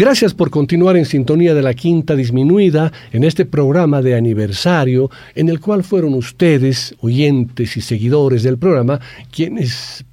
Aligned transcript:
Gracias 0.00 0.32
por 0.32 0.50
continuar 0.50 0.96
en 0.96 1.06
sintonía 1.06 1.54
de 1.54 1.62
la 1.62 1.74
Quinta 1.74 2.14
Disminuida 2.14 2.92
en 3.10 3.24
este 3.24 3.44
programa 3.44 4.00
de 4.00 4.14
aniversario 4.14 5.10
en 5.34 5.48
el 5.48 5.58
cual 5.58 5.82
fueron 5.82 6.14
ustedes, 6.14 6.94
oyentes 7.00 7.76
y 7.76 7.80
seguidores 7.80 8.44
del 8.44 8.58
programa, 8.58 9.00
quienes 9.32 10.04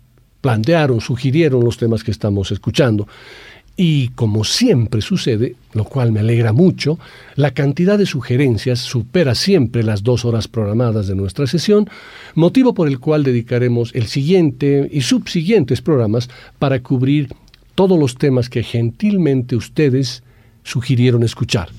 plantearon, 0.42 1.02
sugirieron 1.02 1.64
los 1.64 1.78
temas 1.78 2.04
que 2.04 2.10
estamos 2.10 2.52
escuchando. 2.52 3.08
Y 3.78 4.08
como 4.16 4.44
siempre 4.44 5.04
sucede, 5.04 5.56
lo 5.74 5.84
cual 5.84 6.12
me 6.12 6.22
alegra 6.22 6.52
mucho, 6.52 6.98
la 7.36 7.52
cantidad 7.52 8.00
de 8.00 8.08
sugerencias 8.08 8.80
supera 8.80 9.36
siempre 9.36 9.84
las 9.84 10.02
dos 10.02 10.26
horas 10.26 10.48
programadas 10.48 11.06
de 11.06 11.14
nuestra 11.14 11.46
sesión, 11.46 11.88
motivo 12.34 12.74
por 12.74 12.88
el 12.88 13.00
cual 13.00 13.24
dedicaremos 13.24 13.94
el 13.94 14.08
siguiente 14.08 14.90
y 14.92 15.02
subsiguientes 15.02 15.84
programas 15.84 16.28
para 16.58 16.82
cubrir 16.82 17.28
todos 17.76 18.00
los 18.00 18.16
temas 18.16 18.50
que 18.50 18.64
gentilmente 18.64 19.56
ustedes 19.56 20.24
sugirieron 20.64 21.24
escuchar. 21.24 21.70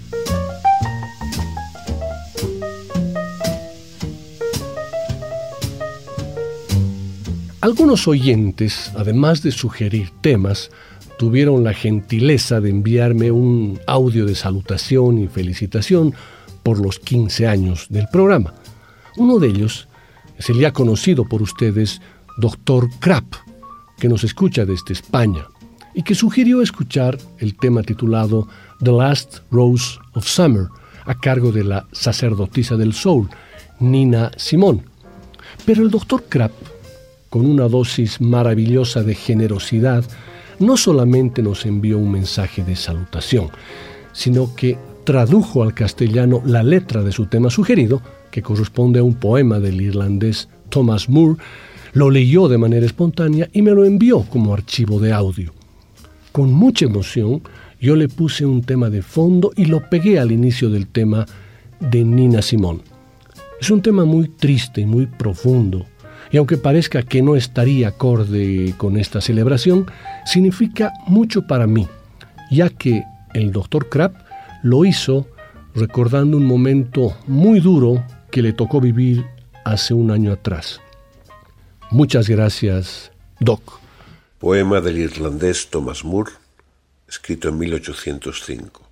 Algunos 7.62 8.06
oyentes, 8.06 8.93
además 8.95 9.43
de 9.43 9.51
sugerir 9.51 10.11
temas, 10.21 10.71
tuvieron 11.19 11.65
la 11.65 11.73
gentileza 11.73 12.61
de 12.61 12.71
enviarme 12.71 13.33
un 13.33 13.81
audio 13.87 14.27
de 14.27 14.37
salutación 14.37 15.19
y 15.19 15.27
felicitación 15.27 16.15
por 16.62 16.78
los 16.78 17.01
15 17.01 17.49
años 17.49 17.87
del 17.89 18.06
programa. 18.09 18.55
Uno 19.17 19.39
de 19.39 19.49
ellos 19.49 19.89
es 20.39 20.51
el 20.51 20.59
ya 20.59 20.73
conocido 20.73 21.25
por 21.25 21.43
ustedes, 21.43 22.01
Dr. 22.37 22.89
Krapp, 23.01 23.34
que 23.99 24.09
nos 24.09 24.23
escucha 24.23 24.67
desde 24.67 24.93
España 24.93 25.47
y 25.97 26.03
que 26.03 26.15
sugirió 26.15 26.61
escuchar 26.61 27.17
el 27.39 27.57
tema 27.57 27.83
titulado 27.83 28.47
The 28.85 28.93
Last 28.93 29.39
Rose 29.51 29.99
of 30.13 30.29
Summer, 30.29 30.67
a 31.07 31.19
cargo 31.19 31.51
de 31.51 31.65
la 31.65 31.87
sacerdotisa 31.91 32.77
del 32.77 32.93
soul, 32.93 33.29
Nina 33.81 34.31
Simón. 34.37 34.83
Pero 35.65 35.83
el 35.83 35.91
doctor 35.91 36.25
Krapp, 36.29 36.53
con 37.31 37.47
una 37.47 37.67
dosis 37.67 38.21
maravillosa 38.21 39.03
de 39.03 39.15
generosidad, 39.15 40.05
no 40.59 40.77
solamente 40.77 41.43
nos 41.43 41.65
envió 41.65 41.99
un 41.99 42.13
mensaje 42.13 42.63
de 42.63 42.77
salutación, 42.77 43.49
sino 44.13 44.55
que 44.55 44.77
tradujo 45.05 45.63
al 45.63 45.73
castellano 45.73 46.43
la 46.45 46.63
letra 46.63 47.03
de 47.03 47.13
su 47.13 47.25
tema 47.25 47.49
sugerido, 47.49 48.03
que 48.31 48.43
corresponde 48.43 49.01
a 49.01 49.03
un 49.03 49.15
poema 49.15 49.61
del 49.61 49.81
irlandés 49.81 50.51
Thomas 50.69 51.09
Moore, 51.09 51.41
lo 51.95 52.11
leyó 52.11 52.49
de 52.49 52.59
manera 52.59 52.85
espontánea 52.85 53.49
y 53.55 53.63
me 53.63 53.71
lo 53.71 53.87
envió 53.87 54.25
como 54.25 54.53
archivo 54.53 55.01
de 55.01 55.15
audio 55.15 55.56
con 56.37 56.53
mucha 56.53 56.84
emoción, 56.84 57.41
yo 57.81 57.97
le 57.97 58.11
puse 58.11 58.45
un 58.45 58.61
tema 58.61 58.91
de 58.91 59.01
fondo 59.01 59.53
y 59.56 59.65
lo 59.65 59.89
pegué 59.89 60.19
al 60.19 60.33
inicio 60.33 60.69
del 60.69 60.87
tema 60.87 61.25
de 61.81 62.05
Nina 62.05 62.43
Simón. 62.43 62.83
Es 63.59 63.71
un 63.71 63.81
tema 63.81 64.05
muy 64.05 64.28
triste 64.28 64.83
y 64.83 64.84
muy 64.84 65.06
profundo, 65.06 65.87
y 66.31 66.37
aunque 66.37 66.59
parezca 66.59 67.03
que 67.03 67.22
no 67.22 67.37
estaría 67.37 67.88
acorde 67.88 68.75
con 68.77 68.99
esta 68.99 69.22
celebración, 69.22 69.87
significa 70.27 70.93
mucho 71.06 71.47
para 71.47 71.66
mí, 71.66 71.88
ya 72.50 72.69
que 72.69 73.03
el 73.32 73.50
Dr. 73.50 73.88
Krapp 73.88 74.16
lo 74.62 74.84
hizo 74.84 75.27
recordando 75.75 76.37
un 76.37 76.44
momento 76.44 77.16
muy 77.27 77.61
duro 77.61 78.05
que 78.31 78.43
le 78.43 78.53
tocó 78.53 78.78
vivir 78.78 79.25
hace 79.65 79.94
un 79.94 80.11
año 80.11 80.32
atrás. 80.32 80.82
Muchas 81.91 82.28
gracias, 82.28 83.11
Doc. 83.41 83.86
Poema 84.39 84.83
del 84.83 84.99
irlandés 84.99 85.71
Thomas 85.71 86.05
Moore, 86.05 86.33
escrito 87.09 87.49
en 87.49 87.57
1805. 87.57 88.83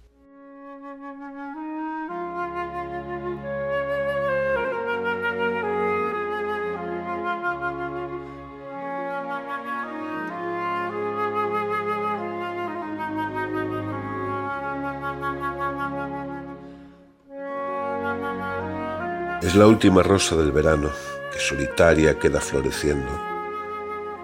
Es 19.42 19.54
la 19.54 19.66
última 19.66 20.02
rosa 20.02 20.36
del 20.36 20.52
verano 20.52 20.88
que 21.30 21.38
solitaria 21.38 22.18
queda 22.18 22.40
floreciendo 22.40 23.33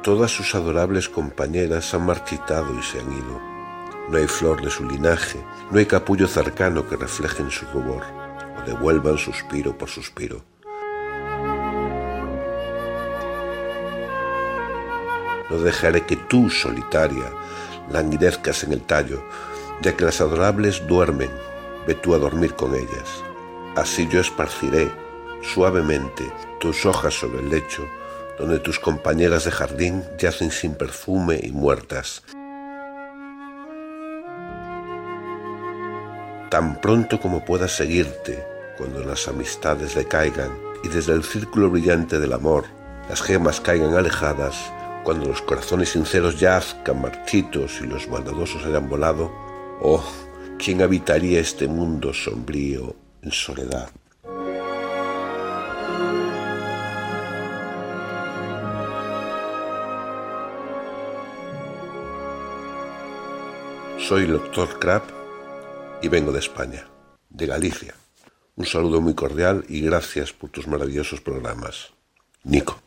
Todas 0.03 0.31
sus 0.31 0.55
adorables 0.55 1.11
compañeras 1.11 1.93
han 1.93 2.07
marchitado 2.07 2.73
y 2.79 2.83
se 2.83 3.01
han 3.01 3.13
ido. 3.13 3.39
No 4.09 4.17
hay 4.17 4.27
flor 4.27 4.63
de 4.63 4.71
su 4.71 4.89
linaje, 4.89 5.39
no 5.71 5.79
hay 5.79 5.85
capullo 5.85 6.27
cercano 6.27 6.89
que 6.89 6.97
refleje 6.97 7.43
en 7.43 7.51
su 7.51 7.67
rubor 7.67 8.03
o 8.59 8.67
devuelvan 8.67 9.19
suspiro 9.19 9.77
por 9.77 9.91
suspiro. 9.91 10.43
No 15.51 15.59
dejaré 15.59 16.07
que 16.07 16.17
tú, 16.17 16.49
solitaria, 16.49 17.31
languidezcas 17.91 18.65
en 18.65 18.73
el 18.73 18.81
tallo, 18.81 19.23
ya 19.83 19.95
que 19.99 20.07
las 20.07 20.23
adorables 20.23 20.87
duermen, 20.87 21.31
ve 21.87 21.95
tú 21.95 22.15
a 22.15 22.19
dormir 22.19 22.55
con 22.55 22.75
ellas. 22.75 23.23
Así 23.77 24.09
yo 24.09 24.21
esparciré 24.23 24.91
suavemente 25.43 26.33
tus 26.59 26.87
hojas 26.87 27.13
sobre 27.13 27.41
el 27.41 27.51
lecho 27.51 27.87
donde 28.41 28.59
tus 28.59 28.81
compañeras 28.81 29.45
de 29.45 29.51
jardín 29.51 30.03
yacen 30.19 30.51
sin 30.51 30.75
perfume 30.75 31.39
y 31.43 31.53
muertas. 31.53 32.23
Tan 36.51 36.81
pronto 36.81 37.21
como 37.21 37.45
puedas 37.45 37.77
seguirte, 37.77 38.43
cuando 38.79 39.05
las 39.05 39.29
amistades 39.29 39.95
decaigan 39.95 40.51
y 40.83 40.89
desde 40.89 41.13
el 41.13 41.23
círculo 41.23 41.71
brillante 41.71 42.19
del 42.19 42.33
amor 42.33 42.65
las 43.11 43.21
gemas 43.21 43.61
caigan 43.61 43.95
alejadas, 43.95 44.57
cuando 45.05 45.27
los 45.27 45.43
corazones 45.43 45.91
sinceros 45.91 46.41
yazcan 46.41 47.01
marchitos 47.01 47.81
y 47.83 47.87
los 47.87 48.09
maldadosos 48.09 48.65
hayan 48.65 48.89
volado, 48.89 49.31
oh, 49.83 50.05
¿quién 50.59 50.81
habitaría 50.81 51.41
este 51.41 51.69
mundo 51.69 52.15
sombrío 52.15 52.97
en 53.23 53.33
soledad? 53.33 53.91
Soy 64.11 64.25
el 64.25 64.33
doctor 64.33 64.81
Krapp 64.81 65.09
y 66.03 66.09
vengo 66.09 66.33
de 66.33 66.41
España, 66.41 66.85
de 67.29 67.47
Galicia. 67.47 67.95
Un 68.57 68.67
saludo 68.67 69.01
muy 69.01 69.15
cordial 69.15 69.65
y 69.69 69.83
gracias 69.83 70.33
por 70.33 70.51
tus 70.51 70.67
maravillosos 70.67 71.21
programas. 71.21 71.93
Nico. 72.43 72.83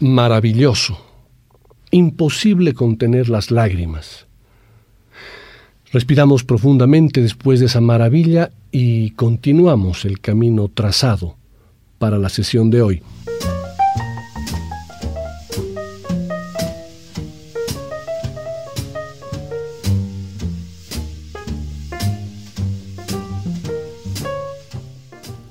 Maravilloso, 0.00 0.98
imposible 1.90 2.74
contener 2.74 3.28
las 3.28 3.50
lágrimas. 3.50 4.26
Respiramos 5.92 6.44
profundamente 6.44 7.22
después 7.22 7.60
de 7.60 7.66
esa 7.66 7.80
maravilla 7.80 8.50
y 8.70 9.10
continuamos 9.10 10.04
el 10.04 10.20
camino 10.20 10.68
trazado 10.68 11.36
para 11.98 12.18
la 12.18 12.28
sesión 12.28 12.70
de 12.70 12.82
hoy. 12.82 13.02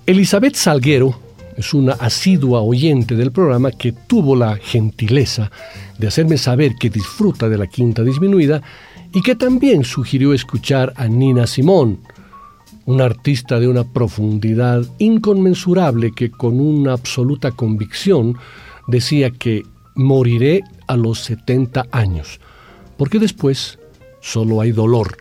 Elizabeth 0.06 0.54
Salguero 0.54 1.20
es 1.58 1.74
una 1.74 1.94
asidua 1.94 2.62
oyente 2.62 3.16
del 3.16 3.32
programa 3.32 3.72
que 3.72 3.92
tuvo 3.94 4.36
la 4.36 4.58
gentileza 4.58 5.52
de 5.98 6.08
hacerme 6.08 6.38
saber 6.38 6.76
que 6.76 6.90
disfruta 6.90 7.48
de 7.48 7.58
la 7.58 7.68
quinta 7.68 8.04
disminuida 8.04 8.62
y 9.14 9.22
que 9.22 9.36
también 9.36 9.84
sugirió 9.84 10.34
escuchar 10.34 10.94
a 10.98 11.08
Nina 11.08 11.48
Simón, 11.48 12.00
una 12.86 13.06
artista 13.06 13.60
de 13.60 13.68
una 13.68 13.86
profundidad 13.86 14.84
inconmensurable 15.00 16.12
que 16.12 16.30
con 16.30 16.60
una 16.60 16.94
absoluta 16.94 17.52
convicción 17.52 18.38
decía 18.88 19.32
que 19.32 19.64
moriré 19.96 20.62
a 20.88 20.98
los 20.98 21.20
70 21.22 21.88
años, 21.92 22.40
porque 22.98 23.18
después 23.18 23.80
solo 24.20 24.60
hay 24.60 24.72
dolor. 24.72 25.18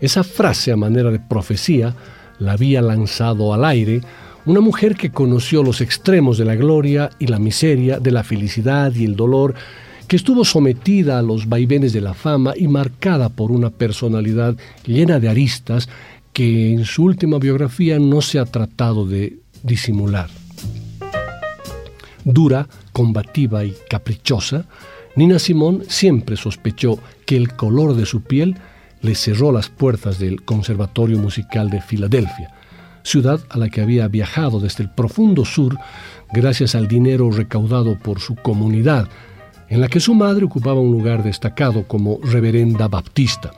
Esa 0.00 0.24
frase 0.24 0.72
a 0.72 0.76
manera 0.76 1.10
de 1.10 1.20
profecía 1.20 1.94
la 2.38 2.52
había 2.52 2.82
lanzado 2.82 3.52
al 3.54 3.64
aire 3.64 4.00
una 4.46 4.60
mujer 4.60 4.94
que 4.94 5.10
conoció 5.10 5.62
los 5.62 5.80
extremos 5.80 6.38
de 6.38 6.44
la 6.44 6.54
gloria 6.54 7.10
y 7.18 7.26
la 7.26 7.40
miseria, 7.40 7.98
de 7.98 8.12
la 8.12 8.22
felicidad 8.22 8.94
y 8.94 9.04
el 9.04 9.16
dolor, 9.16 9.54
que 10.06 10.14
estuvo 10.14 10.44
sometida 10.44 11.18
a 11.18 11.22
los 11.22 11.48
vaivenes 11.48 11.92
de 11.92 12.00
la 12.00 12.14
fama 12.14 12.54
y 12.56 12.68
marcada 12.68 13.28
por 13.28 13.50
una 13.50 13.70
personalidad 13.70 14.56
llena 14.86 15.18
de 15.18 15.28
aristas 15.28 15.88
que 16.32 16.72
en 16.72 16.84
su 16.84 17.02
última 17.02 17.38
biografía 17.38 17.98
no 17.98 18.22
se 18.22 18.38
ha 18.38 18.44
tratado 18.44 19.04
de 19.04 19.38
disimular. 19.64 20.30
Dura, 22.24 22.68
combativa 22.92 23.64
y 23.64 23.74
caprichosa, 23.90 24.66
Nina 25.16 25.38
Simón 25.38 25.82
siempre 25.88 26.36
sospechó 26.36 27.00
que 27.24 27.36
el 27.36 27.54
color 27.54 27.96
de 27.96 28.06
su 28.06 28.22
piel 28.22 28.56
le 29.02 29.14
cerró 29.14 29.50
las 29.50 29.70
puertas 29.70 30.18
del 30.18 30.42
Conservatorio 30.42 31.18
Musical 31.18 31.70
de 31.70 31.80
Filadelfia, 31.80 32.52
ciudad 33.06 33.40
a 33.48 33.58
la 33.58 33.68
que 33.68 33.80
había 33.80 34.08
viajado 34.08 34.58
desde 34.58 34.82
el 34.82 34.90
profundo 34.90 35.44
sur 35.44 35.78
gracias 36.32 36.74
al 36.74 36.88
dinero 36.88 37.30
recaudado 37.30 37.96
por 37.96 38.18
su 38.20 38.34
comunidad, 38.34 39.08
en 39.68 39.80
la 39.80 39.88
que 39.88 40.00
su 40.00 40.12
madre 40.14 40.44
ocupaba 40.44 40.80
un 40.80 40.90
lugar 40.90 41.22
destacado 41.22 41.86
como 41.86 42.18
reverenda 42.22 42.88
baptista. 42.88 43.52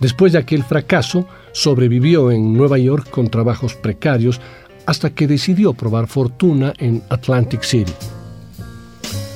Después 0.00 0.32
de 0.32 0.38
aquel 0.38 0.64
fracaso, 0.64 1.26
sobrevivió 1.52 2.30
en 2.30 2.52
Nueva 2.52 2.78
York 2.78 3.08
con 3.08 3.28
trabajos 3.28 3.74
precarios 3.74 4.40
hasta 4.86 5.10
que 5.10 5.26
decidió 5.26 5.72
probar 5.72 6.06
fortuna 6.06 6.74
en 6.78 7.02
Atlantic 7.08 7.62
City. 7.62 7.92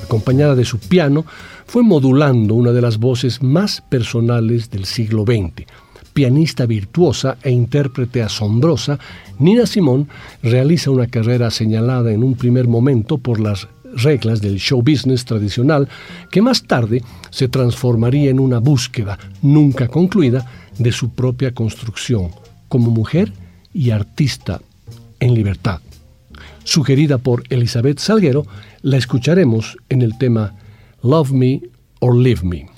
Acompañada 0.04 0.54
de 0.54 0.66
su 0.66 0.78
piano, 0.78 1.24
fue 1.66 1.82
modulando 1.82 2.54
una 2.54 2.72
de 2.72 2.82
las 2.82 2.98
voces 2.98 3.42
más 3.42 3.80
personales 3.80 4.70
del 4.70 4.84
siglo 4.84 5.24
XX 5.24 5.66
pianista 6.18 6.66
virtuosa 6.66 7.38
e 7.44 7.50
intérprete 7.52 8.22
asombrosa, 8.22 8.98
Nina 9.38 9.66
Simón 9.66 10.08
realiza 10.42 10.90
una 10.90 11.06
carrera 11.06 11.48
señalada 11.48 12.10
en 12.10 12.24
un 12.24 12.34
primer 12.34 12.66
momento 12.66 13.18
por 13.18 13.38
las 13.38 13.68
reglas 13.94 14.40
del 14.40 14.58
show 14.58 14.82
business 14.82 15.24
tradicional, 15.24 15.88
que 16.32 16.42
más 16.42 16.64
tarde 16.64 17.04
se 17.30 17.46
transformaría 17.46 18.30
en 18.30 18.40
una 18.40 18.58
búsqueda 18.58 19.16
nunca 19.42 19.86
concluida 19.86 20.44
de 20.76 20.90
su 20.90 21.10
propia 21.10 21.54
construcción 21.54 22.30
como 22.66 22.90
mujer 22.90 23.32
y 23.72 23.90
artista 23.90 24.60
en 25.20 25.34
libertad. 25.34 25.78
Sugerida 26.64 27.18
por 27.18 27.44
Elizabeth 27.48 28.00
Salguero, 28.00 28.44
la 28.82 28.96
escucharemos 28.96 29.76
en 29.88 30.02
el 30.02 30.18
tema 30.18 30.56
Love 31.00 31.30
Me 31.30 31.62
or 32.00 32.16
Leave 32.16 32.42
Me. 32.42 32.77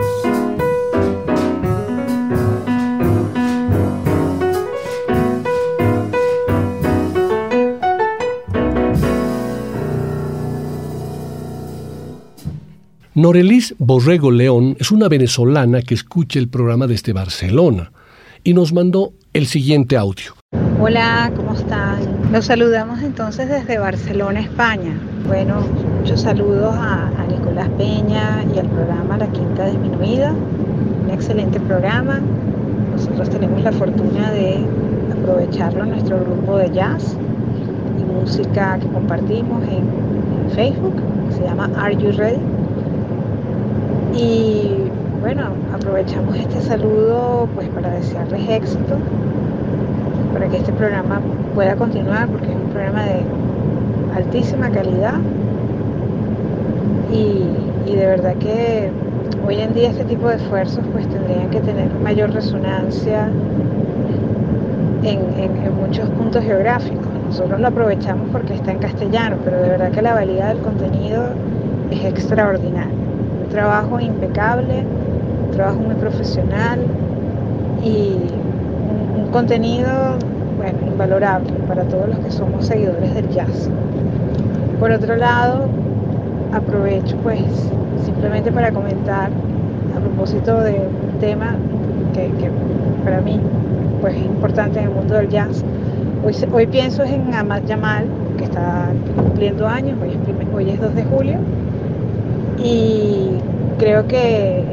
Norelis 13.21 13.75
Borrego 13.77 14.31
León 14.31 14.75
es 14.79 14.89
una 14.89 15.07
venezolana 15.07 15.83
que 15.83 15.93
escucha 15.93 16.39
el 16.39 16.47
programa 16.49 16.87
desde 16.87 17.13
Barcelona 17.13 17.91
y 18.43 18.55
nos 18.55 18.73
mandó 18.73 19.13
el 19.33 19.45
siguiente 19.45 19.95
audio. 19.95 20.33
Hola, 20.79 21.31
¿cómo 21.35 21.53
están? 21.53 21.99
Los 22.31 22.45
saludamos 22.45 23.03
entonces 23.03 23.47
desde 23.47 23.77
Barcelona, 23.77 24.39
España. 24.39 24.99
Bueno, 25.27 25.61
muchos 25.99 26.21
saludos 26.21 26.73
a, 26.75 27.11
Nicolás 27.29 27.69
Peña 27.77 28.43
y 28.55 28.57
al 28.57 28.67
programa 28.67 29.17
La 29.19 29.31
Quinta 29.31 29.67
Disminuida. 29.67 30.33
Un 31.03 31.11
excelente 31.11 31.59
programa. 31.59 32.19
Nosotros 32.91 33.29
tenemos 33.29 33.61
la 33.61 33.71
fortuna 33.71 34.31
de 34.31 34.65
aprovecharlo 35.11 35.83
en 35.83 35.91
nuestro 35.91 36.19
grupo 36.21 36.57
de 36.57 36.71
jazz 36.71 37.15
y 37.99 38.03
música 38.03 38.79
que 38.79 38.87
compartimos 38.87 39.61
en, 39.65 39.85
en 40.43 40.51
Facebook. 40.55 40.95
Se 41.37 41.43
llama 41.43 41.69
Are 41.77 41.95
You 41.95 42.13
Ready? 42.13 42.39
Y 44.13 44.71
bueno, 45.21 45.51
aprovechamos 45.73 46.35
este 46.35 46.61
saludo 46.61 47.47
pues 47.55 47.69
para 47.69 47.91
desearles 47.91 48.49
éxito, 48.49 48.97
para 50.33 50.47
que 50.47 50.57
este 50.57 50.73
programa 50.73 51.21
pueda 51.55 51.75
continuar 51.75 52.27
porque 52.27 52.47
es 52.47 52.55
un 52.55 52.69
programa 52.71 53.05
de 53.05 53.21
altísima 54.15 54.69
calidad 54.69 55.15
y, 57.13 57.45
de 57.93 58.05
verdad 58.05 58.35
que 58.35 58.89
hoy 59.45 59.61
en 59.61 59.73
día 59.73 59.89
este 59.89 60.05
tipo 60.05 60.27
de 60.27 60.35
esfuerzos 60.35 60.83
pues 60.91 61.07
tendrían 61.07 61.49
que 61.49 61.59
tener 61.59 61.93
mayor 62.03 62.31
resonancia 62.31 63.27
en, 65.03 65.19
en 65.37 65.75
muchos 65.75 66.09
puntos 66.11 66.43
geográficos. 66.43 67.07
Nosotros 67.27 67.59
lo 67.59 67.67
aprovechamos 67.67 68.29
porque 68.31 68.55
está 68.55 68.71
en 68.71 68.79
castellano, 68.79 69.37
pero 69.43 69.61
de 69.61 69.69
verdad 69.69 69.91
que 69.91 70.01
la 70.01 70.13
valía 70.13 70.47
del 70.47 70.59
contenido 70.59 71.25
es 71.91 72.03
extraordinaria 72.05 73.01
trabajo 73.51 73.99
impecable, 73.99 74.83
un 75.45 75.51
trabajo 75.51 75.79
muy 75.79 75.95
profesional 75.95 76.79
y 77.83 78.15
un, 79.15 79.27
contenido 79.31 79.89
bueno, 80.57 80.79
invalorable 80.91 81.53
para 81.67 81.83
todos 81.83 82.09
los 82.09 82.19
que 82.19 82.31
somos 82.31 82.65
seguidores 82.65 83.13
del 83.15 83.29
jazz. 83.29 83.69
Por 84.79 84.91
otro 84.91 85.15
lado, 85.15 85.67
aprovecho 86.53 87.15
pues 87.23 87.41
simplemente 88.03 88.51
para 88.51 88.71
comentar 88.71 89.29
a 89.95 89.99
propósito 89.99 90.59
de 90.61 90.73
un 90.73 91.19
tema 91.19 91.55
que, 92.13 92.29
para 93.05 93.21
mí 93.21 93.39
pues 94.01 94.15
es 94.15 94.25
importante 94.25 94.79
en 94.79 94.85
el 94.85 94.91
mundo 94.91 95.13
del 95.13 95.29
jazz. 95.29 95.63
Hoy, 96.25 96.35
hoy 96.51 96.67
pienso 96.67 97.03
en 97.03 97.33
Ahmad 97.33 97.61
Jamal, 97.67 98.05
que 98.37 98.43
está 98.43 98.89
cumpliendo 99.15 99.67
años, 99.67 99.97
hoy 100.01 100.09
es, 100.09 100.53
hoy 100.53 100.69
es 100.71 100.81
2 100.81 100.95
de 100.95 101.03
julio, 101.05 101.37
y 102.63 103.29
creo 103.79 104.07
que, 104.07 104.63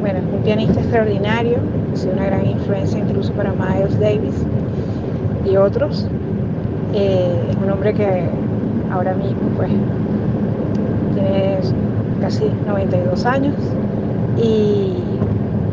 bueno, 0.00 0.18
es 0.18 0.24
un 0.32 0.42
pianista 0.42 0.80
extraordinario, 0.80 1.58
ha 1.92 1.96
sido 1.96 2.12
una 2.12 2.26
gran 2.26 2.46
influencia 2.46 2.98
incluso 2.98 3.32
para 3.32 3.52
Miles 3.52 3.98
Davis 3.98 4.34
y 5.44 5.56
otros. 5.56 6.06
Eh, 6.94 7.32
es 7.50 7.56
un 7.56 7.70
hombre 7.70 7.94
que 7.94 8.28
ahora 8.90 9.14
mismo 9.14 9.50
pues 9.56 9.70
tiene 11.14 11.58
casi 12.20 12.44
92 12.66 13.26
años 13.26 13.54
y 14.42 14.94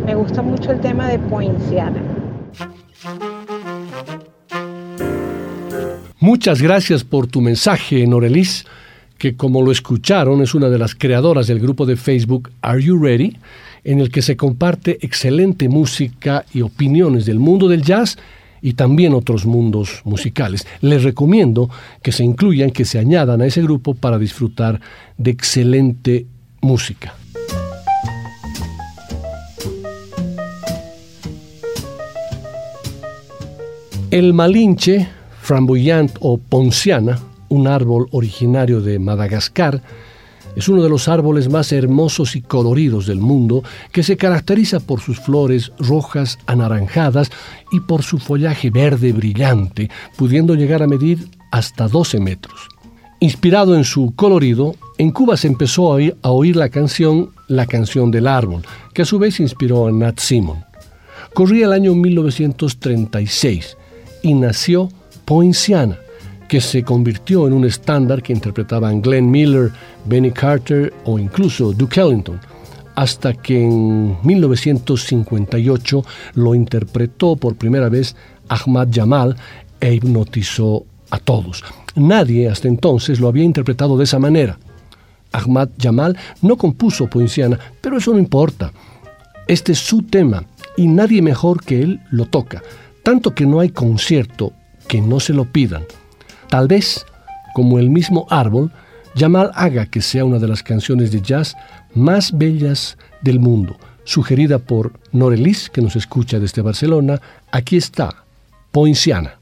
me 0.05 0.15
gusta 0.15 0.41
mucho 0.41 0.71
el 0.71 0.79
tema 0.79 1.07
de 1.09 1.19
Poinciana. 1.19 2.01
Muchas 6.19 6.61
gracias 6.61 7.03
por 7.03 7.27
tu 7.27 7.41
mensaje, 7.41 8.07
Norelis 8.07 8.65
que 9.17 9.35
como 9.35 9.61
lo 9.61 9.71
escucharon 9.71 10.41
es 10.41 10.53
una 10.53 10.69
de 10.69 10.77
las 10.77 10.95
creadoras 10.95 11.47
del 11.47 11.59
grupo 11.59 11.85
de 11.85 11.95
Facebook 11.95 12.51
Are 12.61 12.81
You 12.81 12.97
Ready, 12.97 13.37
en 13.83 13.99
el 13.99 14.11
que 14.11 14.21
se 14.21 14.35
comparte 14.35 14.97
excelente 15.01 15.69
música 15.69 16.45
y 16.53 16.61
opiniones 16.61 17.25
del 17.25 17.39
mundo 17.39 17.67
del 17.67 17.83
jazz 17.83 18.17
y 18.61 18.73
también 18.73 19.13
otros 19.13 19.45
mundos 19.45 20.01
musicales. 20.05 20.65
Les 20.81 21.03
recomiendo 21.03 21.69
que 22.01 22.11
se 22.11 22.23
incluyan, 22.23 22.71
que 22.71 22.83
se 22.83 22.97
añadan 22.97 23.41
a 23.41 23.45
ese 23.45 23.61
grupo 23.61 23.93
para 23.93 24.17
disfrutar 24.17 24.81
de 25.17 25.31
excelente 25.31 26.25
música. 26.61 27.13
El 34.09 34.33
malinche, 34.33 35.07
framboyant 35.41 36.17
o 36.21 36.37
ponciana, 36.37 37.19
un 37.55 37.67
árbol 37.67 38.07
originario 38.11 38.81
de 38.81 38.99
Madagascar, 38.99 39.81
es 40.55 40.69
uno 40.69 40.81
de 40.83 40.89
los 40.89 41.07
árboles 41.09 41.49
más 41.49 41.71
hermosos 41.71 42.35
y 42.35 42.41
coloridos 42.41 43.07
del 43.07 43.19
mundo 43.19 43.63
que 43.91 44.03
se 44.03 44.15
caracteriza 44.15 44.79
por 44.79 45.01
sus 45.01 45.19
flores 45.19 45.71
rojas 45.79 46.37
anaranjadas 46.45 47.29
y 47.71 47.81
por 47.81 48.03
su 48.03 48.19
follaje 48.19 48.69
verde 48.69 49.11
brillante, 49.11 49.89
pudiendo 50.15 50.55
llegar 50.55 50.81
a 50.81 50.87
medir 50.87 51.27
hasta 51.51 51.87
12 51.87 52.19
metros. 52.21 52.69
Inspirado 53.19 53.75
en 53.75 53.83
su 53.83 54.13
colorido, 54.15 54.75
en 54.97 55.11
Cuba 55.11 55.35
se 55.35 55.47
empezó 55.47 55.93
a 55.93 56.31
oír, 56.31 56.55
la 56.55 56.69
canción 56.69 57.31
La 57.47 57.65
canción 57.65 58.11
del 58.11 58.27
árbol, 58.27 58.63
que 58.93 59.01
a 59.01 59.05
su 59.05 59.19
vez 59.19 59.39
inspiró 59.39 59.87
a 59.87 59.91
Nat 59.91 60.19
Simon. 60.19 60.63
Corría 61.33 61.65
el 61.65 61.73
año 61.73 61.93
1936 61.95 63.77
y 64.21 64.33
nació 64.33 64.89
Poinciana, 65.25 65.97
que 66.55 66.61
se 66.61 66.83
convirtió 66.83 67.47
en 67.47 67.51
un 67.51 67.65
estándar 67.65 68.23
que 68.23 68.31
interpretaban 68.31 69.01
Glenn 69.01 69.29
Miller, 69.29 69.73
Benny 70.05 70.31
Carter 70.31 70.93
o 71.03 71.19
incluso 71.19 71.73
Duke 71.73 71.99
Ellington, 71.99 72.39
hasta 72.95 73.33
que 73.33 73.61
en 73.61 74.15
1958 74.23 76.05
lo 76.35 76.55
interpretó 76.55 77.35
por 77.35 77.57
primera 77.57 77.89
vez 77.89 78.15
Ahmad 78.47 78.87
Jamal 78.89 79.35
e 79.81 79.95
hipnotizó 79.95 80.85
a 81.09 81.19
todos. 81.19 81.61
Nadie 81.93 82.47
hasta 82.47 82.69
entonces 82.69 83.19
lo 83.19 83.27
había 83.27 83.43
interpretado 83.43 83.97
de 83.97 84.05
esa 84.05 84.19
manera. 84.19 84.57
Ahmad 85.33 85.67
Jamal 85.77 86.17
no 86.41 86.55
compuso 86.55 87.07
poinciana, 87.07 87.59
pero 87.81 87.97
eso 87.97 88.13
no 88.13 88.17
importa. 88.17 88.71
Este 89.45 89.73
es 89.73 89.79
su 89.79 90.03
tema 90.03 90.45
y 90.77 90.87
nadie 90.87 91.21
mejor 91.21 91.61
que 91.65 91.81
él 91.81 91.99
lo 92.11 92.27
toca, 92.27 92.63
tanto 93.03 93.35
que 93.35 93.45
no 93.45 93.59
hay 93.59 93.71
concierto 93.71 94.53
que 94.87 95.01
no 95.01 95.19
se 95.19 95.33
lo 95.33 95.43
pidan. 95.43 95.83
Tal 96.49 96.67
vez, 96.67 97.05
como 97.53 97.79
el 97.79 97.89
mismo 97.89 98.27
árbol, 98.29 98.71
Jamal 99.17 99.51
haga 99.55 99.85
que 99.85 100.01
sea 100.01 100.25
una 100.25 100.39
de 100.39 100.47
las 100.47 100.61
canciones 100.61 101.11
de 101.11 101.21
jazz 101.21 101.55
más 101.93 102.37
bellas 102.37 102.97
del 103.21 103.39
mundo. 103.39 103.77
Sugerida 104.03 104.59
por 104.59 104.99
Norelis, 105.11 105.69
que 105.69 105.81
nos 105.81 105.95
escucha 105.95 106.39
desde 106.39 106.61
Barcelona, 106.61 107.21
aquí 107.51 107.77
está, 107.77 108.25
Poinciana. 108.71 109.39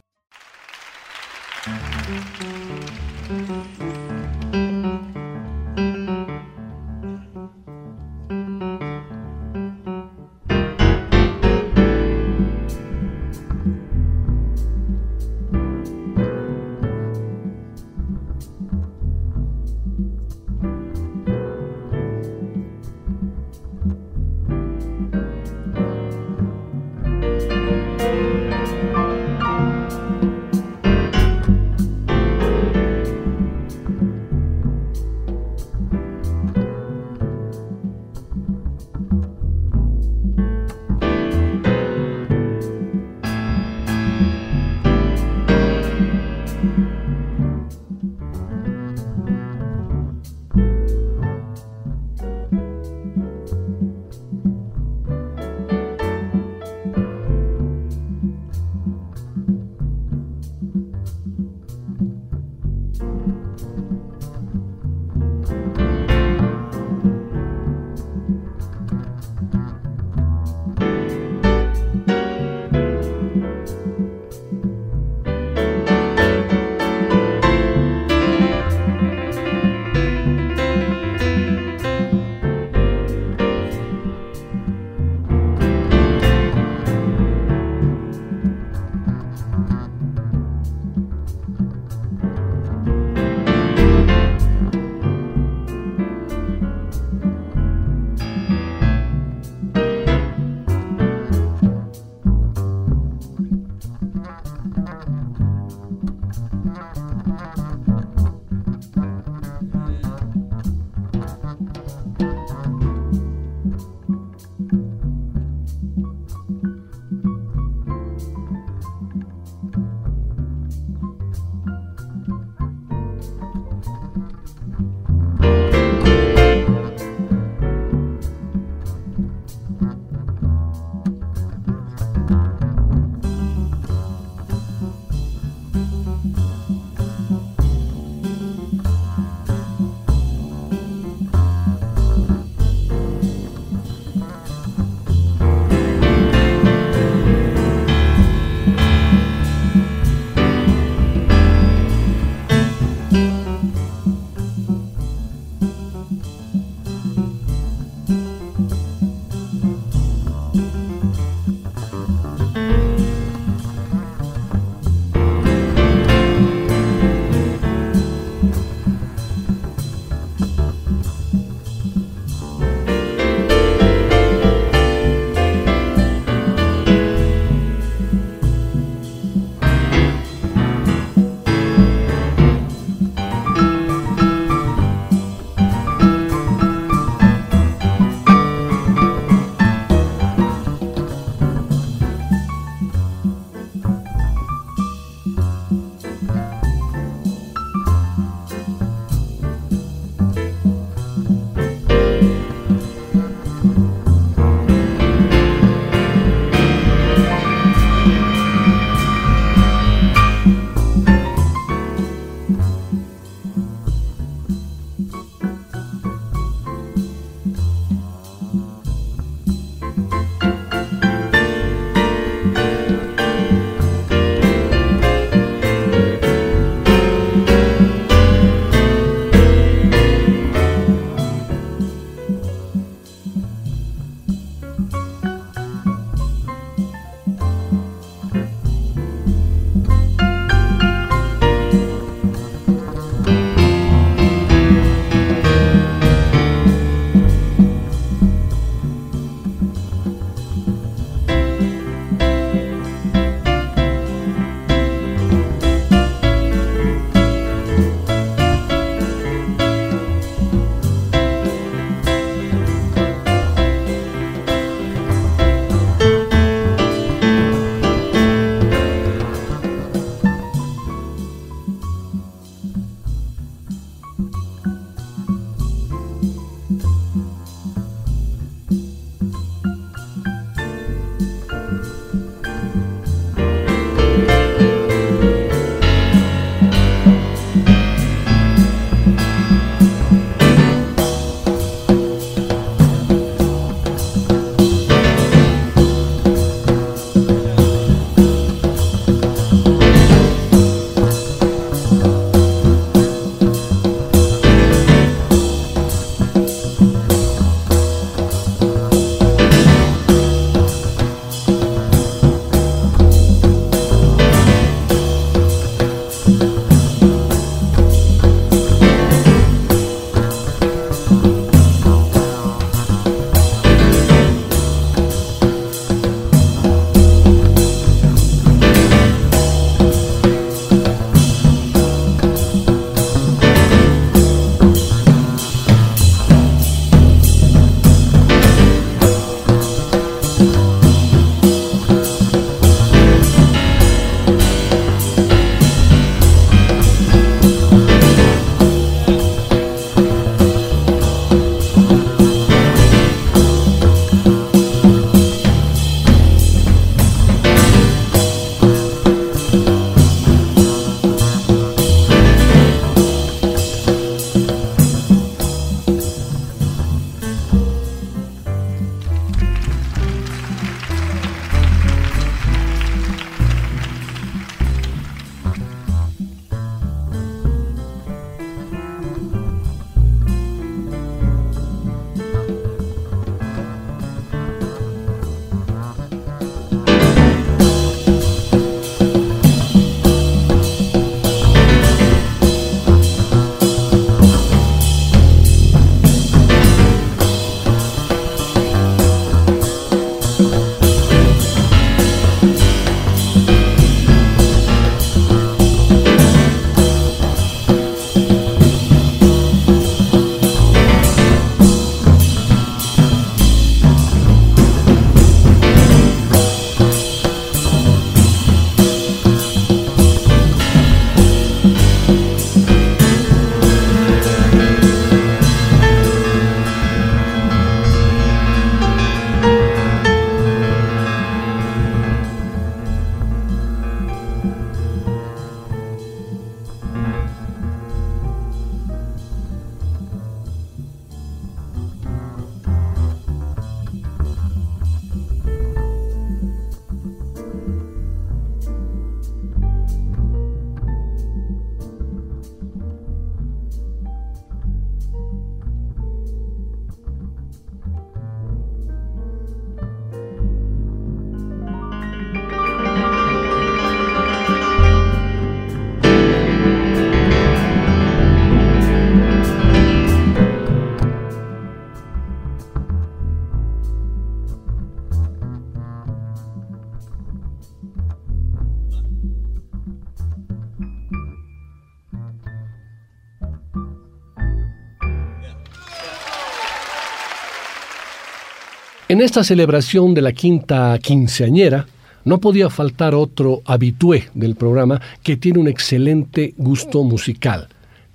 En 489.13 489.21
esta 489.21 489.43
celebración 489.43 490.15
de 490.15 490.23
la 490.23 490.31
quinta 490.31 490.97
quinceañera, 490.97 491.85
no 492.25 492.39
podía 492.39 492.71
faltar 492.71 493.13
otro 493.13 493.61
habitué 493.63 494.31
del 494.33 494.55
programa 494.55 494.99
que 495.21 495.37
tiene 495.37 495.59
un 495.59 495.67
excelente 495.67 496.55
gusto 496.57 497.03
musical, 497.03 497.67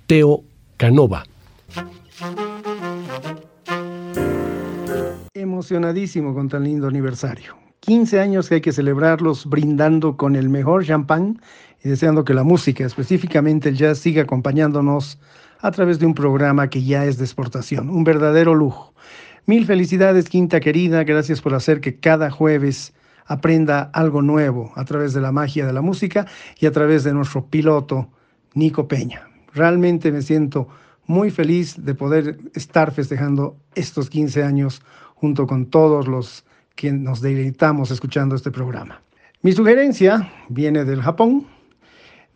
Teo 0.07 0.43
Canova. 0.75 1.23
Emocionadísimo 5.33 6.33
con 6.33 6.49
tan 6.49 6.65
lindo 6.65 6.89
aniversario. 6.89 7.55
15 7.79 8.19
años 8.19 8.49
que 8.49 8.55
hay 8.55 8.61
que 8.61 8.73
celebrarlos 8.73 9.45
brindando 9.45 10.17
con 10.17 10.35
el 10.35 10.49
mejor 10.49 10.85
champán 10.85 11.41
y 11.81 11.87
deseando 11.87 12.25
que 12.25 12.33
la 12.33 12.43
música, 12.43 12.85
específicamente 12.85 13.69
el 13.69 13.77
jazz, 13.77 13.99
siga 13.99 14.23
acompañándonos 14.23 15.17
a 15.61 15.71
través 15.71 15.97
de 15.97 16.07
un 16.07 16.13
programa 16.13 16.69
que 16.69 16.83
ya 16.83 17.05
es 17.05 17.17
de 17.17 17.23
exportación, 17.23 17.89
un 17.89 18.03
verdadero 18.03 18.53
lujo. 18.53 18.88
Mil 19.49 19.65
felicidades, 19.65 20.29
Quinta 20.29 20.59
querida, 20.59 21.03
gracias 21.03 21.41
por 21.41 21.55
hacer 21.55 21.81
que 21.81 21.95
cada 21.95 22.29
jueves 22.29 22.93
aprenda 23.25 23.89
algo 23.95 24.21
nuevo 24.21 24.71
a 24.75 24.85
través 24.85 25.15
de 25.15 25.21
la 25.21 25.31
magia 25.31 25.65
de 25.65 25.73
la 25.73 25.81
música 25.81 26.27
y 26.59 26.67
a 26.67 26.71
través 26.71 27.03
de 27.03 27.15
nuestro 27.15 27.47
piloto, 27.47 28.09
Nico 28.53 28.87
Peña. 28.87 29.27
Realmente 29.55 30.11
me 30.11 30.21
siento 30.21 30.67
muy 31.07 31.31
feliz 31.31 31.83
de 31.83 31.95
poder 31.95 32.37
estar 32.53 32.91
festejando 32.91 33.57
estos 33.73 34.11
15 34.11 34.43
años 34.43 34.83
junto 35.15 35.47
con 35.47 35.65
todos 35.65 36.07
los 36.07 36.45
que 36.75 36.91
nos 36.91 37.19
deleitamos 37.19 37.89
escuchando 37.89 38.35
este 38.35 38.51
programa. 38.51 39.01
Mi 39.41 39.51
sugerencia 39.53 40.31
viene 40.49 40.85
del 40.85 41.01
Japón, 41.01 41.47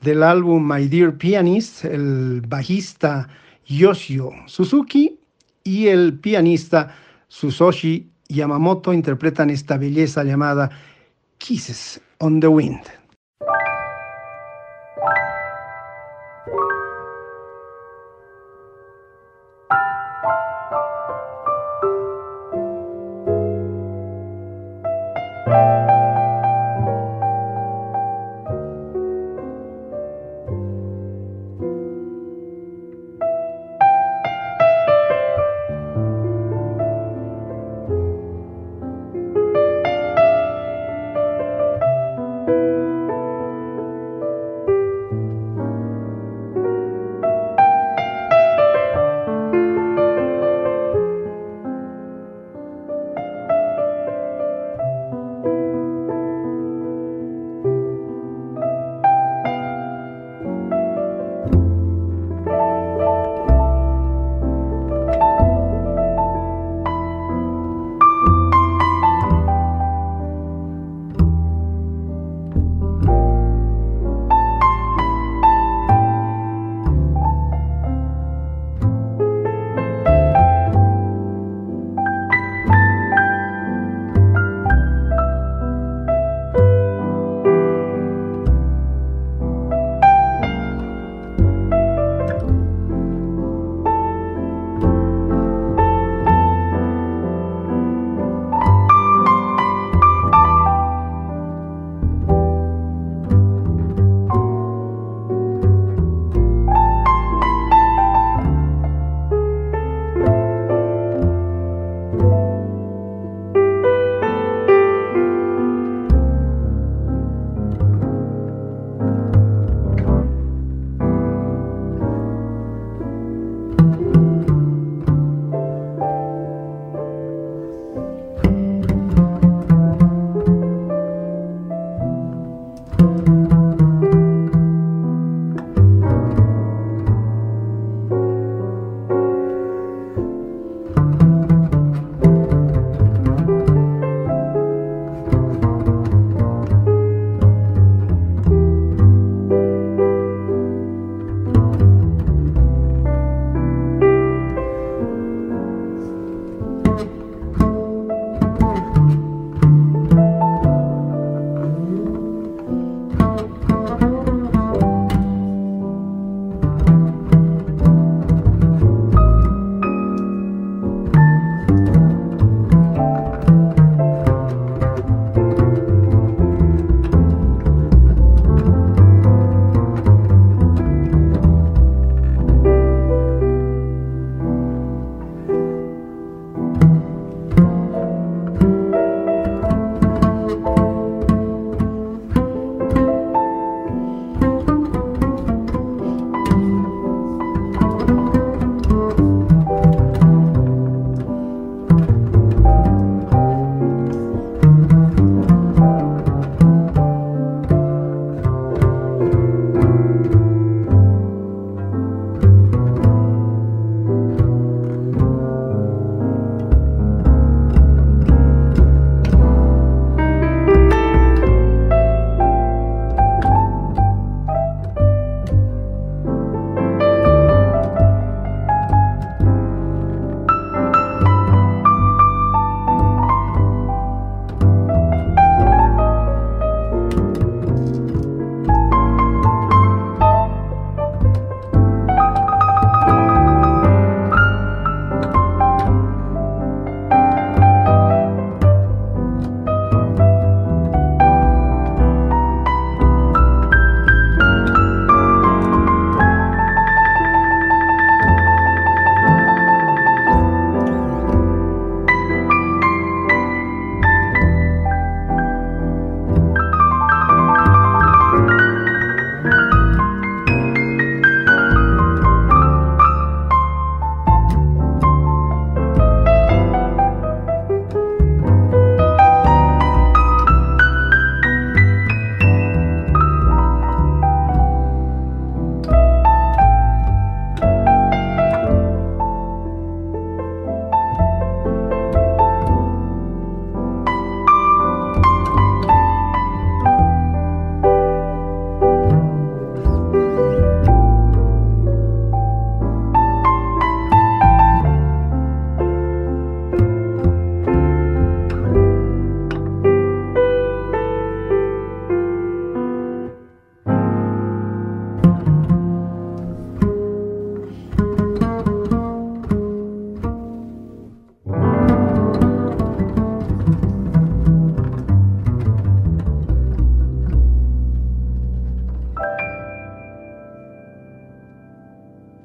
del 0.02 0.23
álbum 0.23 0.67
My 0.67 0.88
Dear 0.88 1.13
Pianist, 1.13 1.86
el 1.86 2.41
bajista 2.41 3.30
Yoshio 3.67 4.32
Suzuki 4.47 5.19
y 5.63 5.89
el 5.89 6.15
pianista 6.19 6.95
Susoshi 7.34 8.12
Yamamoto 8.30 8.93
interpretan 8.93 9.50
esta 9.50 9.78
belleza 9.78 10.24
llamada 10.24 10.69
Kisses 11.39 12.00
on 12.19 12.39
the 12.39 12.48
Wind. 12.48 13.03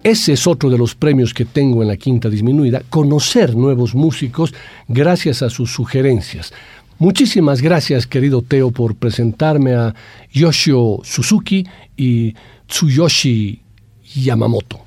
Ese 0.08 0.32
es 0.32 0.46
otro 0.46 0.70
de 0.70 0.78
los 0.78 0.94
premios 0.94 1.34
que 1.34 1.44
tengo 1.44 1.82
en 1.82 1.88
la 1.88 1.98
quinta 1.98 2.30
disminuida, 2.30 2.82
conocer 2.88 3.54
nuevos 3.54 3.94
músicos 3.94 4.54
gracias 4.88 5.42
a 5.42 5.50
sus 5.50 5.70
sugerencias. 5.70 6.50
Muchísimas 6.98 7.60
gracias, 7.60 8.06
querido 8.06 8.40
Teo, 8.40 8.70
por 8.70 8.94
presentarme 8.94 9.74
a 9.74 9.94
Yoshio 10.32 11.00
Suzuki 11.04 11.66
y 11.94 12.34
Tsuyoshi 12.66 13.60
Yamamoto. 14.14 14.80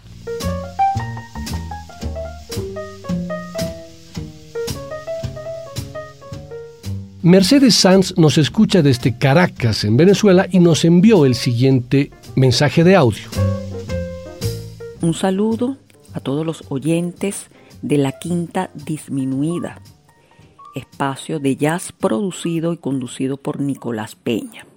Mercedes 7.21 7.75
Sanz 7.75 8.17
nos 8.17 8.39
escucha 8.39 8.81
desde 8.81 9.19
Caracas, 9.19 9.83
en 9.83 9.97
Venezuela, 9.97 10.47
y 10.49 10.57
nos 10.57 10.83
envió 10.83 11.27
el 11.27 11.35
siguiente 11.35 12.09
mensaje 12.33 12.83
de 12.83 12.95
audio. 12.95 13.29
Un 15.01 15.15
saludo 15.15 15.77
a 16.13 16.19
todos 16.19 16.45
los 16.45 16.63
oyentes 16.69 17.49
de 17.81 17.97
la 17.97 18.19
Quinta 18.19 18.69
Disminuida, 18.75 19.81
espacio 20.75 21.39
de 21.39 21.55
jazz 21.55 21.91
producido 21.91 22.71
y 22.71 22.77
conducido 22.77 23.37
por 23.37 23.59
Nicolás 23.59 24.15
Peña. 24.15 24.67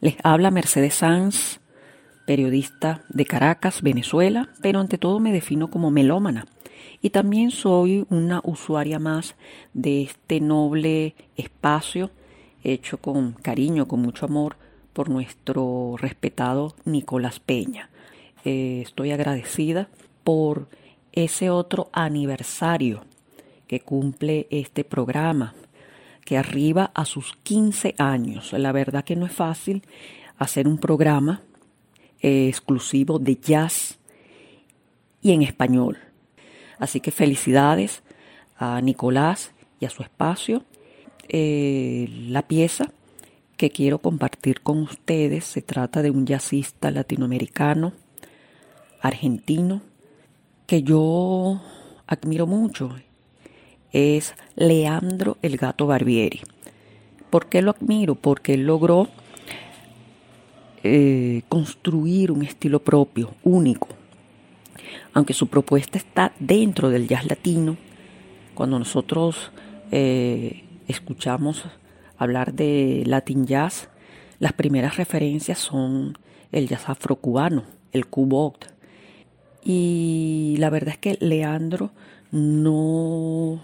Les 0.00 0.16
habla 0.24 0.50
Mercedes 0.50 0.96
Sanz, 0.96 1.60
periodista 2.26 3.04
de 3.08 3.24
Caracas, 3.24 3.82
Venezuela, 3.82 4.48
pero 4.62 4.80
ante 4.80 4.98
todo 4.98 5.20
me 5.20 5.32
defino 5.32 5.70
como 5.70 5.92
melómana 5.92 6.46
y 7.00 7.10
también 7.10 7.52
soy 7.52 8.04
una 8.10 8.40
usuaria 8.42 8.98
más 8.98 9.36
de 9.74 10.02
este 10.02 10.40
noble 10.40 11.14
espacio 11.36 12.10
hecho 12.64 12.98
con 12.98 13.30
cariño, 13.34 13.86
con 13.86 14.02
mucho 14.02 14.26
amor 14.26 14.56
por 14.92 15.08
nuestro 15.08 15.94
respetado 15.98 16.74
Nicolás 16.84 17.38
Peña. 17.38 17.90
Eh, 18.48 18.82
estoy 18.82 19.10
agradecida 19.10 19.88
por 20.22 20.68
ese 21.10 21.50
otro 21.50 21.90
aniversario 21.92 23.04
que 23.66 23.80
cumple 23.80 24.46
este 24.50 24.84
programa, 24.84 25.52
que 26.24 26.38
arriba 26.38 26.92
a 26.94 27.06
sus 27.06 27.34
15 27.42 27.96
años. 27.98 28.52
La 28.52 28.70
verdad 28.70 29.02
que 29.02 29.16
no 29.16 29.26
es 29.26 29.32
fácil 29.32 29.82
hacer 30.38 30.68
un 30.68 30.78
programa 30.78 31.42
eh, 32.20 32.46
exclusivo 32.46 33.18
de 33.18 33.34
jazz 33.34 33.98
y 35.20 35.32
en 35.32 35.42
español. 35.42 35.98
Así 36.78 37.00
que 37.00 37.10
felicidades 37.10 38.04
a 38.58 38.80
Nicolás 38.80 39.50
y 39.80 39.86
a 39.86 39.90
su 39.90 40.04
espacio. 40.04 40.62
Eh, 41.28 42.08
la 42.28 42.42
pieza 42.42 42.92
que 43.56 43.70
quiero 43.70 43.98
compartir 43.98 44.60
con 44.60 44.82
ustedes 44.82 45.46
se 45.46 45.62
trata 45.62 46.00
de 46.00 46.12
un 46.12 46.26
jazzista 46.26 46.92
latinoamericano, 46.92 48.05
argentino, 49.06 49.82
que 50.66 50.82
yo 50.82 51.60
admiro 52.06 52.46
mucho. 52.46 52.94
Es 53.92 54.34
Leandro 54.56 55.38
el 55.42 55.56
Gato 55.56 55.86
Barbieri. 55.86 56.42
¿Por 57.30 57.46
qué 57.46 57.62
lo 57.62 57.70
admiro? 57.70 58.14
Porque 58.14 58.54
él 58.54 58.66
logró 58.66 59.08
eh, 60.82 61.42
construir 61.48 62.30
un 62.30 62.42
estilo 62.42 62.80
propio, 62.80 63.34
único, 63.42 63.88
aunque 65.14 65.34
su 65.34 65.48
propuesta 65.48 65.98
está 65.98 66.32
dentro 66.38 66.90
del 66.90 67.08
jazz 67.08 67.26
latino, 67.26 67.76
cuando 68.54 68.78
nosotros 68.78 69.50
eh, 69.90 70.64
escuchamos 70.86 71.64
hablar 72.18 72.54
de 72.54 73.02
Latin 73.06 73.46
Jazz, 73.46 73.88
las 74.38 74.52
primeras 74.52 74.96
referencias 74.96 75.58
son 75.58 76.18
el 76.52 76.68
jazz 76.68 76.88
afrocubano, 76.88 77.64
el 77.92 78.06
cubot. 78.06 78.72
Y 79.68 80.54
la 80.58 80.70
verdad 80.70 80.94
es 80.94 80.98
que 80.98 81.18
Leandro 81.20 81.90
no 82.30 83.60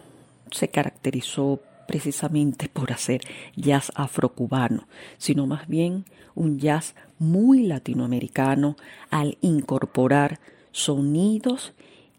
se 0.50 0.66
caracterizó 0.66 1.60
precisamente 1.86 2.68
por 2.68 2.90
hacer 2.90 3.20
jazz 3.54 3.92
afrocubano, 3.94 4.88
sino 5.16 5.46
más 5.46 5.68
bien 5.68 6.04
un 6.34 6.58
jazz 6.58 6.96
muy 7.20 7.62
latinoamericano 7.62 8.76
al 9.10 9.38
incorporar 9.42 10.40
sonidos 10.72 11.72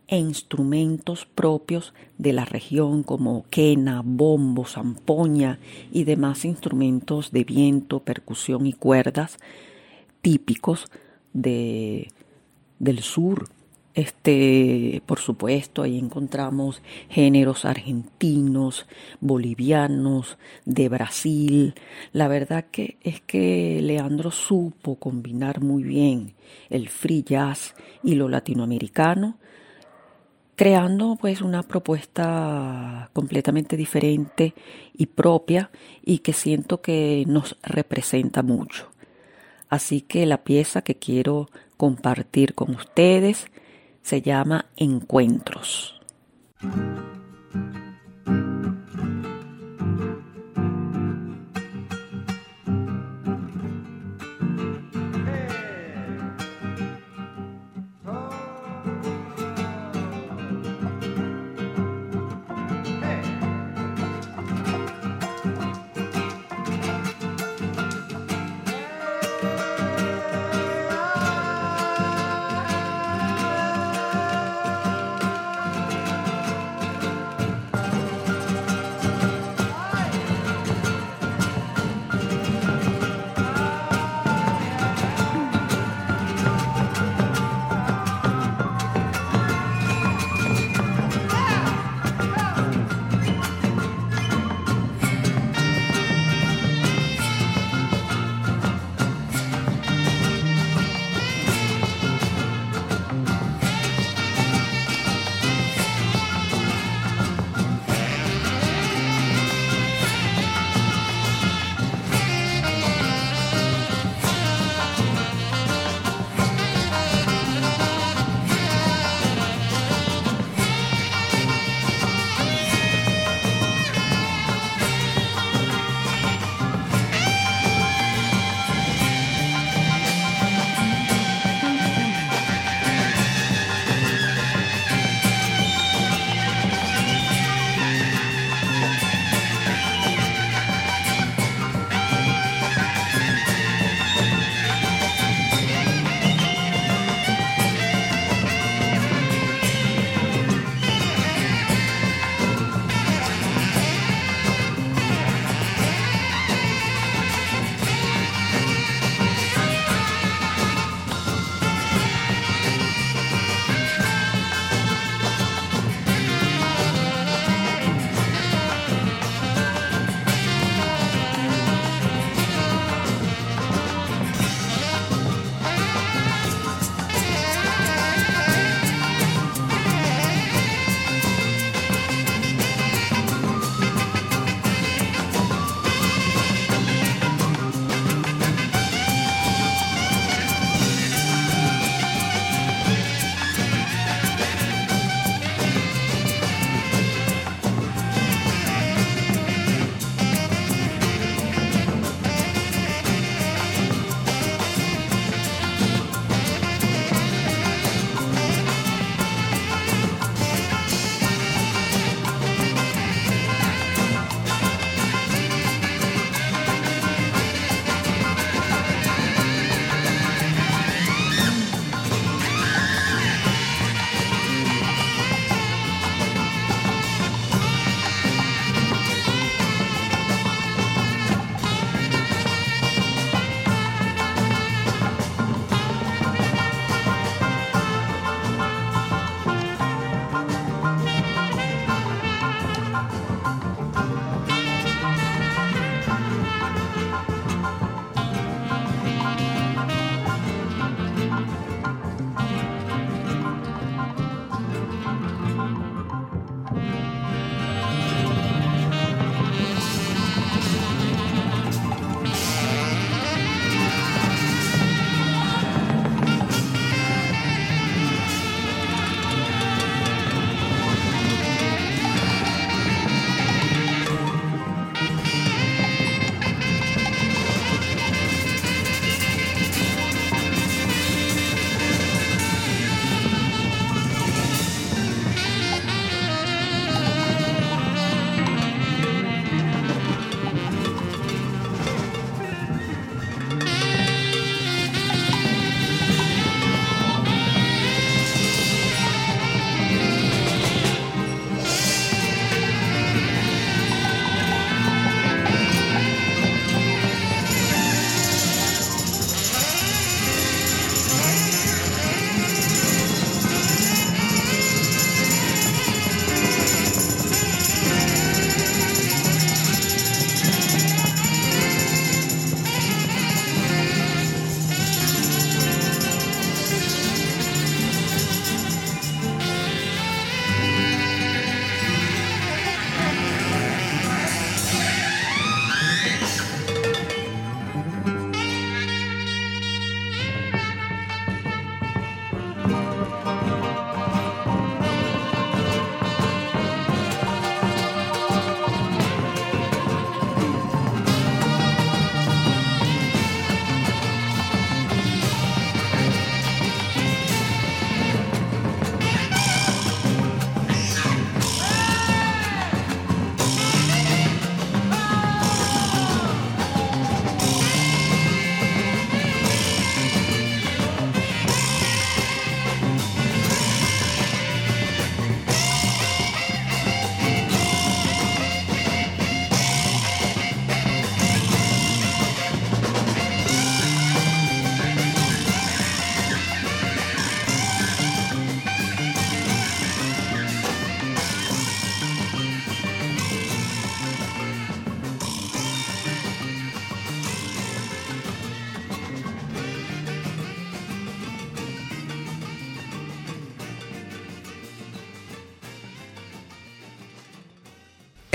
e 0.07 0.17
instrumentos 0.17 1.25
propios 1.25 1.93
de 2.17 2.31
la 2.31 2.45
región 2.45 3.03
como 3.03 3.43
quena, 3.49 4.01
bombo, 4.01 4.63
zampoña 4.63 5.59
y 5.91 6.05
demás 6.05 6.45
instrumentos 6.45 7.33
de 7.33 7.43
viento, 7.43 7.99
percusión 7.99 8.65
y 8.65 8.71
cuerdas 8.71 9.39
típicos 10.21 10.89
de, 11.33 12.07
del 12.79 12.99
sur 12.99 13.49
este, 13.95 15.03
por 15.05 15.19
supuesto, 15.19 15.83
ahí 15.83 15.99
encontramos 15.99 16.81
géneros 17.09 17.63
argentinos, 17.63 18.87
bolivianos, 19.19 20.37
de 20.65 20.89
Brasil. 20.89 21.75
La 22.11 22.27
verdad 22.27 22.65
que 22.71 22.97
es 23.01 23.21
que 23.21 23.79
Leandro 23.83 24.31
supo 24.31 24.95
combinar 24.95 25.61
muy 25.61 25.83
bien 25.83 26.33
el 26.69 26.89
free 26.89 27.23
jazz 27.23 27.75
y 28.03 28.15
lo 28.15 28.29
latinoamericano, 28.29 29.37
creando 30.55 31.15
pues 31.19 31.41
una 31.41 31.61
propuesta 31.61 33.11
completamente 33.13 33.77
diferente 33.77 34.55
y 34.93 35.05
propia 35.05 35.69
y 36.03 36.19
que 36.19 36.33
siento 36.33 36.81
que 36.81 37.25
nos 37.27 37.57
representa 37.61 38.41
mucho. 38.41 38.89
Así 39.69 40.01
que 40.01 40.25
la 40.25 40.43
pieza 40.43 40.83
que 40.83 40.95
quiero 40.95 41.49
compartir 41.77 42.53
con 42.55 42.75
ustedes 42.75 43.47
se 44.03 44.21
llama 44.21 44.65
Encuentros. 44.75 45.99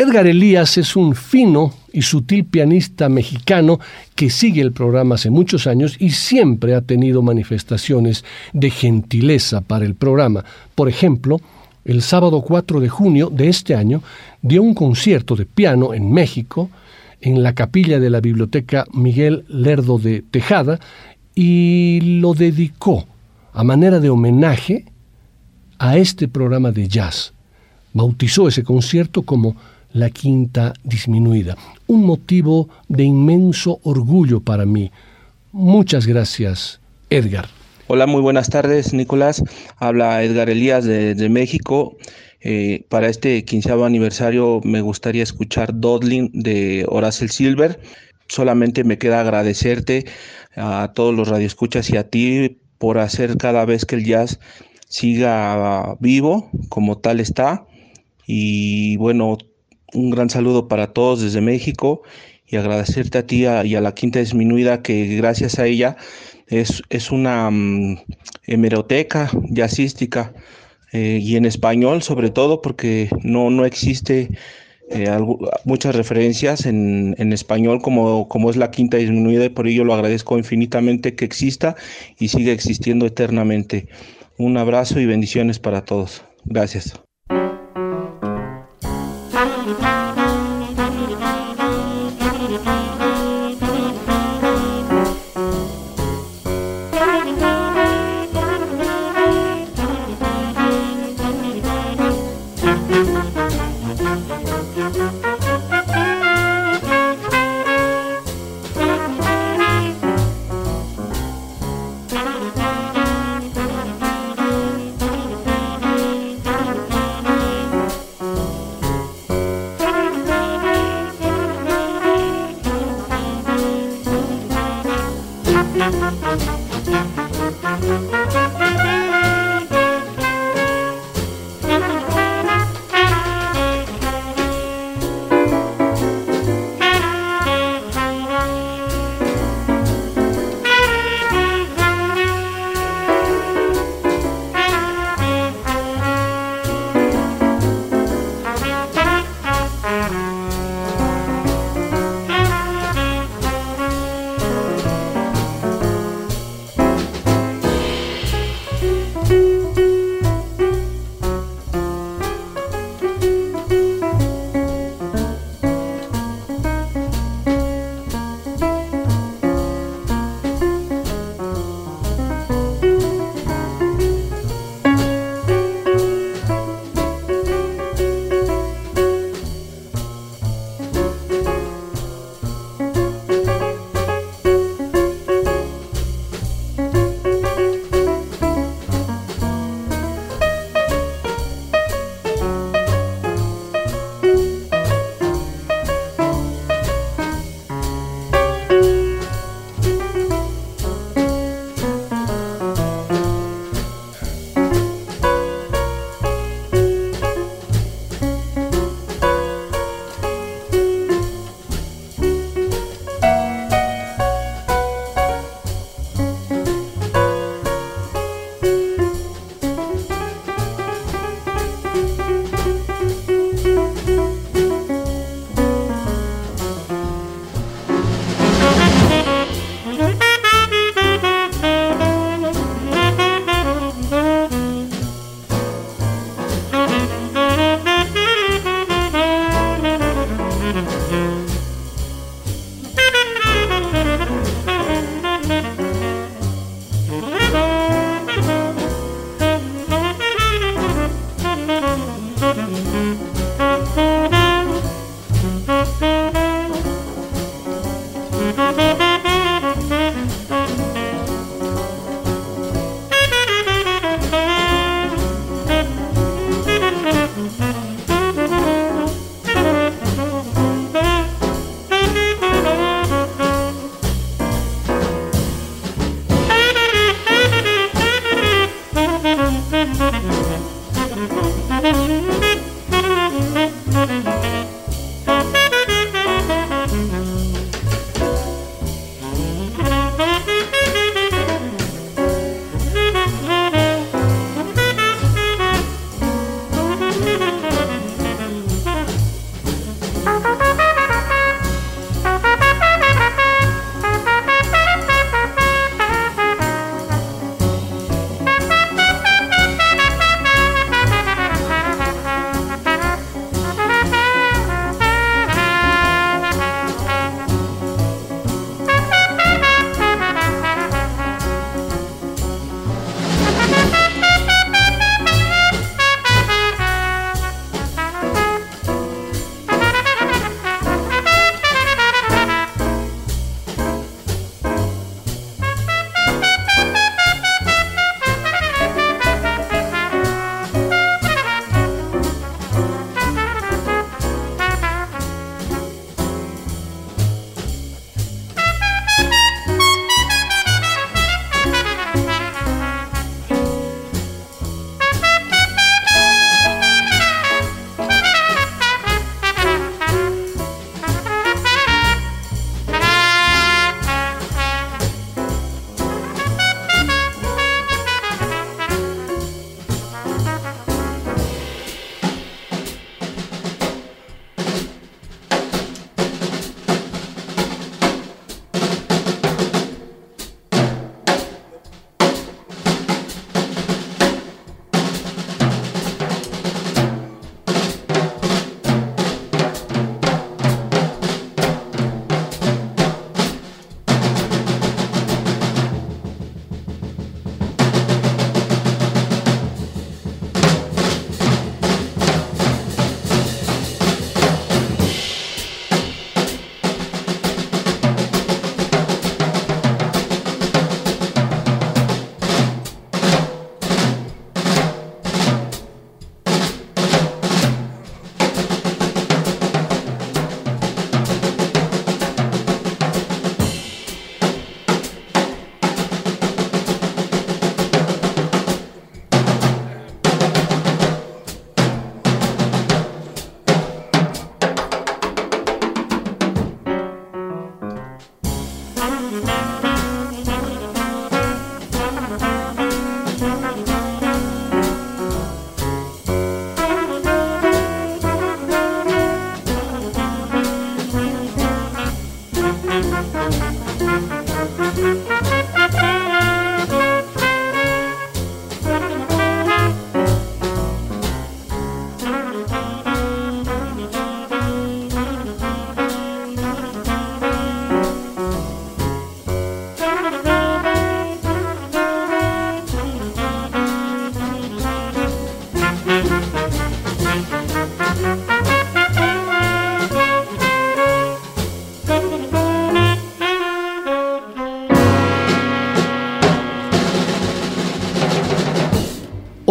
Edgar 0.09 0.27
Elías 0.27 0.79
es 0.79 0.97
un 0.97 1.15
fino 1.15 1.75
y 1.93 2.01
sutil 2.01 2.47
pianista 2.47 3.11
mexicano 3.11 3.79
que 4.15 4.31
sigue 4.31 4.63
el 4.63 4.73
programa 4.73 5.17
hace 5.17 5.29
muchos 5.29 5.67
años 5.67 5.97
y 5.99 6.11
siempre 6.11 6.75
ha 6.75 6.81
tenido 6.81 7.21
manifestaciones 7.21 8.25
de 8.55 8.71
gentileza 8.71 9.61
para 9.61 9.85
el 9.85 9.95
programa. 9.97 10.47
Por 10.75 10.89
ejemplo, 10.89 11.43
el 11.85 12.01
sábado 12.01 12.41
4 12.41 12.81
de 12.81 12.89
junio 12.89 13.29
de 13.29 13.49
este 13.49 13.75
año 13.75 14.03
dio 14.41 14.63
un 14.63 14.73
concierto 14.73 15.37
de 15.37 15.45
piano 15.45 15.93
en 15.93 16.11
México, 16.11 16.71
en 17.21 17.43
la 17.43 17.55
capilla 17.55 18.01
de 18.01 18.09
la 18.09 18.23
Biblioteca 18.23 18.87
Miguel 18.95 19.45
Lerdo 19.49 19.99
de 19.99 20.23
Tejada, 20.23 20.81
y 21.35 22.01
lo 22.19 22.33
dedicó 22.33 23.05
a 23.53 23.63
manera 23.63 24.01
de 24.01 24.09
homenaje 24.09 24.87
a 25.79 25.99
este 25.99 26.29
programa 26.29 26.73
de 26.73 26.89
jazz. 26.89 27.35
Bautizó 27.93 28.49
ese 28.49 28.65
concierto 28.65 29.21
como 29.21 29.55
la 29.93 30.11
quinta 30.11 30.75
disminuida. 30.85 31.57
Un 31.87 32.05
motivo 32.05 32.69
de 32.89 33.05
inmenso 33.05 33.81
orgullo 33.83 34.41
para 34.41 34.67
mí. 34.67 34.91
Muchas 35.53 36.07
gracias, 36.07 36.81
Edgar. 37.11 37.49
Hola, 37.87 38.07
muy 38.07 38.21
buenas 38.21 38.51
tardes, 38.51 38.93
Nicolás. 38.93 39.43
Habla 39.79 40.23
Edgar 40.23 40.51
Elías 40.51 40.85
de, 40.85 41.29
México. 41.31 41.97
Eh, 42.41 42.85
para 42.89 43.09
este 43.09 43.45
quinceavo 43.45 43.87
aniversario 43.87 44.61
me 44.63 44.83
gustaría 44.83 45.23
escuchar 45.23 45.71
Dodlin 45.73 46.31
de 46.35 46.85
Horace 46.87 47.29
Silver. 47.29 47.81
Solamente 48.29 48.85
me 48.85 48.99
queda 48.99 49.21
agradecerte 49.21 50.05
a 50.55 50.93
todos 50.95 51.15
los 51.15 51.29
radioescuchas 51.29 51.89
y 51.89 51.97
a 51.97 52.09
ti 52.09 52.59
por 52.77 52.99
hacer 52.99 53.39
cada 53.39 53.65
vez 53.65 53.87
que 53.87 53.97
el 53.97 54.05
jazz 54.05 54.39
siga 54.89 55.97
vivo 55.99 56.51
como 56.69 56.99
tal 56.99 57.21
está. 57.21 57.67
Y 58.27 58.99
bueno, 58.99 59.39
un 59.95 60.11
gran 60.11 60.31
saludo 60.31 60.69
para 60.69 60.93
todos 60.93 61.23
desde 61.23 61.41
México 61.41 62.03
y 62.47 62.57
agradecerte 62.57 63.19
a 63.19 63.27
ti 63.27 63.45
y 63.45 63.75
a 63.75 63.81
la 63.81 63.95
Quinta 63.95 64.19
Disminuida 64.19 64.83
que 64.83 65.17
gracias 65.17 65.59
a 65.59 65.67
ella 65.67 65.97
es, 66.47 66.83
es 66.89 67.11
una 67.11 67.51
mm, 67.51 67.99
hemeroteca 68.47 69.31
jazzística 69.51 70.33
eh, 70.93 71.19
y 71.21 71.37
en 71.37 71.45
español 71.45 72.03
sobre 72.03 72.31
todo 72.31 72.63
porque 72.63 73.11
no, 73.23 73.51
no 73.51 73.67
existe 73.67 74.31
eh, 74.91 75.11
muchas 75.65 75.95
referencias 75.95 76.65
en, 76.65 77.15
en, 77.19 77.35
español 77.35 77.83
como, 77.83 78.27
como 78.29 78.49
es 78.49 78.57
la 78.57 78.71
Quinta 78.71 78.97
Disminuida 78.97 79.45
y 79.45 79.51
por 79.51 79.69
ello 79.69 79.85
lo 79.85 79.93
agradezco 79.93 80.39
infinitamente 80.39 81.15
que 81.15 81.27
exista 81.27 81.77
y 82.19 82.29
siga 82.29 82.53
existiendo 82.53 83.05
eternamente. 83.05 83.89
Un 84.39 84.57
abrazo 84.57 84.99
y 84.99 85.05
bendiciones 85.05 85.59
para 85.59 85.85
todos. 85.85 86.25
Gracias. 86.47 86.99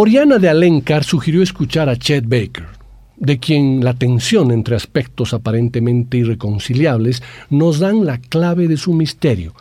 Oriana 0.07 0.37
de 0.37 0.47
Alencar 0.47 1.03
sugirió 1.03 1.43
escuchar 1.43 1.89
a 1.89 1.97
Chet 1.97 2.23
Baker, 2.23 2.65
de 3.17 3.39
quien 3.39 3.83
la 3.83 3.93
tensión 3.93 4.51
entre 4.51 4.77
aspectos 4.77 5.33
aparentemente 5.33 6.15
irreconciliables 6.15 7.21
nos 7.49 7.79
dan 7.79 8.05
la 8.05 8.17
clave 8.17 8.69
de 8.69 8.77
su 8.77 8.93
misterio. 8.93 9.53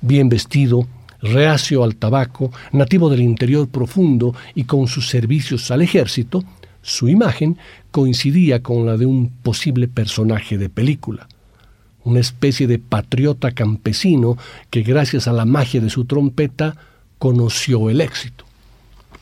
Bien 0.00 0.28
vestido, 0.28 0.88
reacio 1.20 1.84
al 1.84 1.94
tabaco, 1.94 2.50
nativo 2.72 3.10
del 3.10 3.20
interior 3.20 3.68
profundo 3.68 4.34
y 4.56 4.64
con 4.64 4.88
sus 4.88 5.08
servicios 5.08 5.70
al 5.70 5.82
ejército, 5.82 6.42
su 6.82 7.08
imagen 7.08 7.56
coincidía 7.92 8.60
con 8.60 8.84
la 8.84 8.96
de 8.96 9.06
un 9.06 9.28
posible 9.28 9.86
personaje 9.86 10.58
de 10.58 10.68
película. 10.68 11.28
Una 12.02 12.18
especie 12.18 12.66
de 12.66 12.80
patriota 12.80 13.52
campesino 13.52 14.36
que 14.68 14.82
gracias 14.82 15.28
a 15.28 15.32
la 15.32 15.44
magia 15.44 15.80
de 15.80 15.90
su 15.90 16.06
trompeta 16.06 16.74
conoció 17.20 17.88
el 17.88 18.00
éxito. 18.00 18.44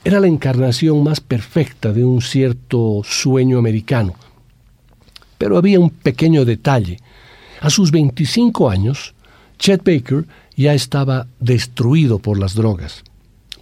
Era 0.03 0.18
la 0.18 0.28
encarnación 0.28 1.03
más 1.03 1.20
perfecta 1.20 1.92
de 1.92 2.05
un 2.05 2.22
cierto 2.22 3.03
sueño 3.05 3.59
americano. 3.59 4.14
Pero 5.36 5.59
había 5.59 5.78
un 5.78 5.90
pequeño 5.90 6.44
detalle. 6.46 6.98
A 7.61 7.68
sus 7.68 7.90
25 7.90 8.70
años, 8.70 9.14
Chet 9.59 9.84
Baker 9.84 10.24
ya 10.57 10.72
estaba 10.72 11.26
destruido 11.38 12.18
por 12.18 12.38
las 12.38 12.55
drogas. 12.55 13.05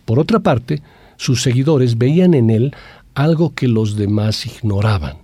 Por 0.04 0.20
otra 0.20 0.38
parte, 0.38 0.80
sus 1.16 1.42
seguidores 1.42 1.98
veían 1.98 2.34
en 2.34 2.50
él 2.50 2.74
algo 3.14 3.54
que 3.54 3.66
los 3.66 3.96
demás 3.96 4.46
ignoraban. 4.46 5.16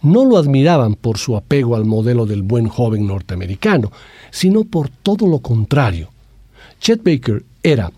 No 0.00 0.24
lo 0.24 0.38
admiraban 0.38 0.94
por 0.94 1.18
su 1.18 1.36
apego 1.36 1.74
al 1.74 1.84
modelo 1.84 2.24
del 2.24 2.42
buen 2.42 2.68
joven 2.68 3.04
norteamericano, 3.06 3.90
sino 4.30 4.62
por 4.62 4.90
todo 4.90 5.26
lo 5.26 5.40
contrario. 5.40 6.10
Chet 6.80 7.02
Baker 7.02 7.44
era, 7.64 7.90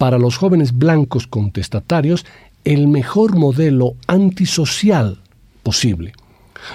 para 0.00 0.18
los 0.18 0.38
jóvenes 0.38 0.72
blancos 0.72 1.26
contestatarios 1.26 2.24
el 2.64 2.88
mejor 2.88 3.36
modelo 3.36 3.96
antisocial 4.06 5.18
posible. 5.62 6.14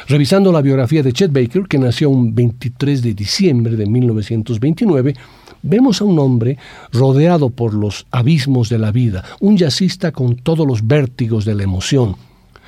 Revisando 0.08 0.52
la 0.52 0.62
biografía 0.62 1.02
de 1.02 1.12
Chet 1.12 1.34
Baker, 1.34 1.64
que 1.68 1.80
nació 1.80 2.12
un 2.12 2.36
23 2.36 3.02
de 3.02 3.16
diciembre 3.16 3.76
de 3.78 3.88
1929, 3.88 5.16
vemos 5.64 6.02
a 6.02 6.06
un 6.06 6.20
hombre 6.20 6.60
rodeado 6.94 7.50
por 7.50 7.74
los 7.74 8.06
abismos 8.12 8.70
de 8.70 8.78
la 8.78 8.92
vida, 8.92 9.24
un 9.40 9.58
jazzista 9.58 10.12
con 10.12 10.36
todos 10.36 10.68
los 10.68 10.86
vértigos 10.86 11.46
de 11.46 11.56
la 11.56 11.64
emoción. 11.64 12.16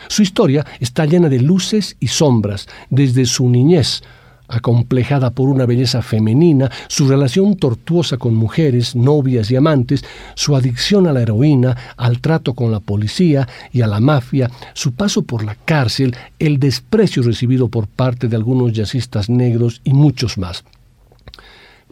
Su 0.07 0.23
historia 0.23 0.65
está 0.79 1.05
llena 1.05 1.29
de 1.29 1.39
luces 1.39 1.97
y 1.99 2.07
sombras, 2.07 2.67
desde 2.89 3.27
su 3.27 3.47
niñez, 3.47 4.01
acomplejada 4.47 5.31
por 5.31 5.49
una 5.49 5.65
belleza 5.65 6.01
femenina, 6.01 6.71
su 6.87 7.07
relación 7.07 7.55
tortuosa 7.57 8.17
con 8.17 8.35
mujeres, 8.35 8.95
novias 8.95 9.51
y 9.51 9.55
amantes, 9.55 10.03
su 10.35 10.55
adicción 10.55 11.07
a 11.07 11.13
la 11.13 11.21
heroína, 11.21 11.75
al 11.97 12.19
trato 12.19 12.53
con 12.53 12.71
la 12.71 12.79
policía 12.79 13.47
y 13.71 13.81
a 13.81 13.87
la 13.87 13.99
mafia, 13.99 14.49
su 14.73 14.93
paso 14.93 15.23
por 15.23 15.43
la 15.43 15.55
cárcel, 15.55 16.15
el 16.39 16.59
desprecio 16.59 17.23
recibido 17.23 17.67
por 17.67 17.87
parte 17.87 18.27
de 18.27 18.35
algunos 18.35 18.73
jazzistas 18.73 19.29
negros 19.29 19.81
y 19.83 19.93
muchos 19.93 20.37
más. 20.37 20.63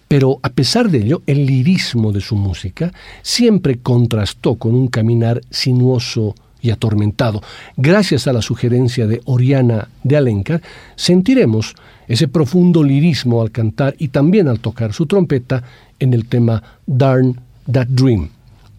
Pero 0.07 0.39
a 0.43 0.49
pesar 0.49 0.89
de 0.89 0.99
ello, 0.99 1.21
el 1.25 1.45
lirismo 1.45 2.11
de 2.11 2.21
su 2.21 2.35
música 2.35 2.93
siempre 3.21 3.79
contrastó 3.79 4.55
con 4.55 4.75
un 4.75 4.87
caminar 4.87 5.41
sinuoso 5.49 6.35
y 6.61 6.71
atormentado. 6.71 7.41
Gracias 7.77 8.27
a 8.27 8.33
la 8.33 8.41
sugerencia 8.41 9.07
de 9.07 9.21
Oriana 9.25 9.89
de 10.03 10.17
Alencar, 10.17 10.61
sentiremos 10.95 11.75
ese 12.07 12.27
profundo 12.27 12.83
lirismo 12.83 13.41
al 13.41 13.51
cantar 13.51 13.95
y 13.97 14.09
también 14.09 14.47
al 14.47 14.59
tocar 14.59 14.93
su 14.93 15.05
trompeta 15.05 15.63
en 15.99 16.13
el 16.13 16.25
tema 16.27 16.61
Darn 16.85 17.39
That 17.71 17.87
Dream, 17.87 18.29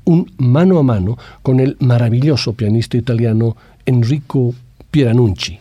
un 0.05 0.31
mano 0.39 0.79
a 0.79 0.83
mano 0.83 1.19
con 1.43 1.61
el 1.61 1.77
maravilloso 1.81 2.53
pianista 2.53 2.97
italiano 2.97 3.57
Enrico 3.85 4.55
Pieranucci. 4.91 5.59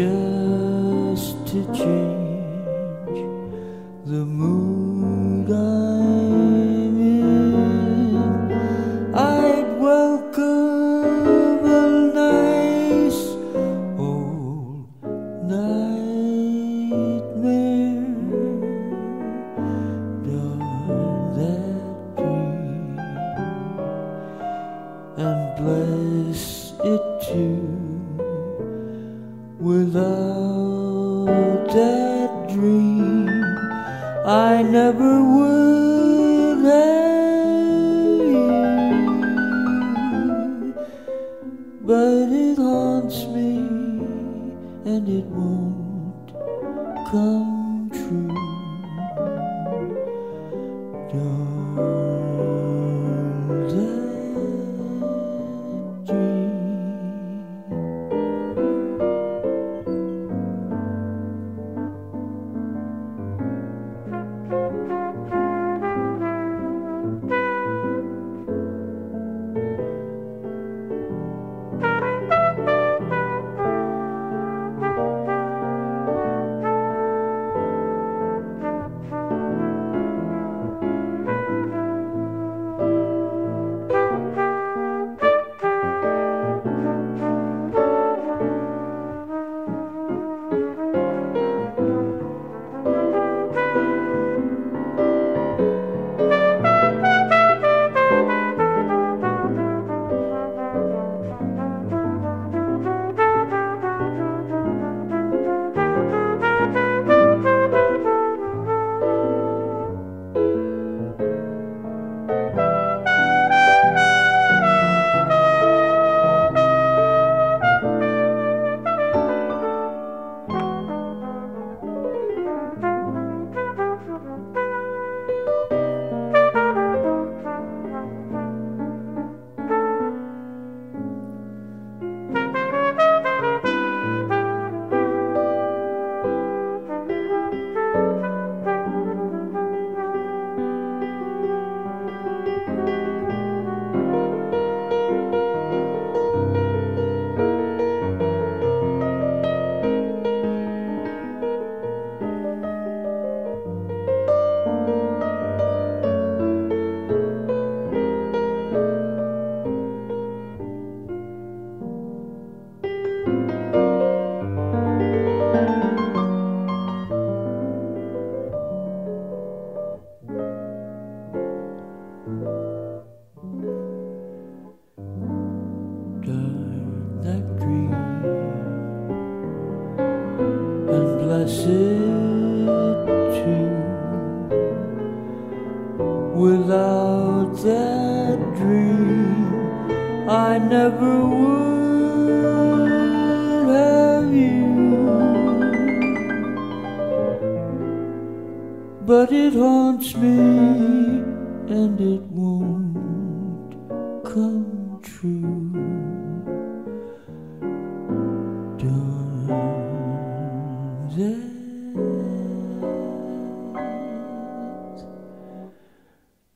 just 0.00 1.46
to 1.46 1.62
change. 1.74 2.09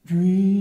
Dream. 0.07 0.54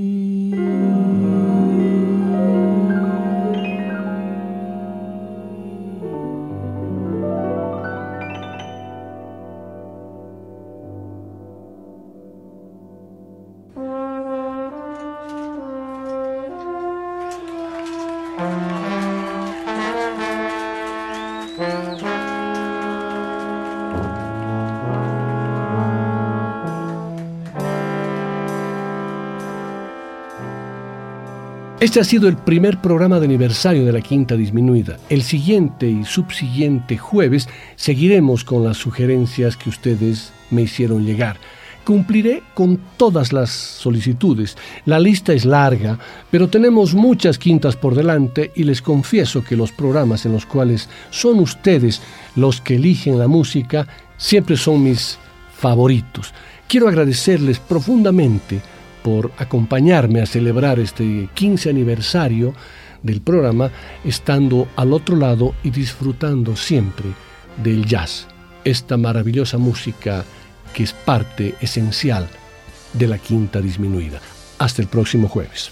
Este 31.83 31.99
ha 31.99 32.05
sido 32.05 32.29
el 32.29 32.37
primer 32.37 32.79
programa 32.79 33.19
de 33.19 33.25
aniversario 33.25 33.85
de 33.85 33.91
la 33.91 33.99
Quinta 33.99 34.37
Disminuida. 34.37 34.99
El 35.09 35.21
siguiente 35.21 35.85
y 35.85 36.05
subsiguiente 36.05 36.97
jueves 36.97 37.49
seguiremos 37.75 38.45
con 38.45 38.63
las 38.63 38.77
sugerencias 38.77 39.57
que 39.57 39.67
ustedes 39.67 40.31
me 40.49 40.61
hicieron 40.61 41.05
llegar. 41.05 41.35
Cumpliré 41.83 42.41
con 42.53 42.79
todas 42.95 43.33
las 43.33 43.49
solicitudes. 43.49 44.55
La 44.85 44.97
lista 44.97 45.33
es 45.33 45.43
larga, 45.43 45.99
pero 46.31 46.47
tenemos 46.47 46.93
muchas 46.93 47.37
quintas 47.37 47.75
por 47.75 47.95
delante 47.95 48.53
y 48.55 48.63
les 48.63 48.81
confieso 48.81 49.43
que 49.43 49.57
los 49.57 49.73
programas 49.73 50.25
en 50.25 50.31
los 50.31 50.45
cuales 50.45 50.87
son 51.09 51.39
ustedes 51.39 52.01
los 52.37 52.61
que 52.61 52.75
eligen 52.75 53.19
la 53.19 53.27
música 53.27 53.89
siempre 54.15 54.55
son 54.55 54.83
mis 54.83 55.17
favoritos. 55.57 56.33
Quiero 56.69 56.87
agradecerles 56.87 57.59
profundamente 57.59 58.61
por 59.03 59.31
acompañarme 59.37 60.21
a 60.21 60.25
celebrar 60.25 60.79
este 60.79 61.29
15 61.33 61.69
aniversario 61.69 62.53
del 63.01 63.21
programa, 63.21 63.69
estando 64.05 64.67
al 64.75 64.93
otro 64.93 65.17
lado 65.17 65.53
y 65.63 65.69
disfrutando 65.69 66.55
siempre 66.55 67.07
del 67.61 67.85
jazz, 67.85 68.27
esta 68.63 68.97
maravillosa 68.97 69.57
música 69.57 70.23
que 70.73 70.83
es 70.83 70.93
parte 70.93 71.53
esencial 71.61 72.27
de 72.93 73.07
la 73.07 73.17
quinta 73.17 73.61
disminuida. 73.61 74.21
Hasta 74.57 74.81
el 74.81 74.87
próximo 74.87 75.27
jueves. 75.27 75.71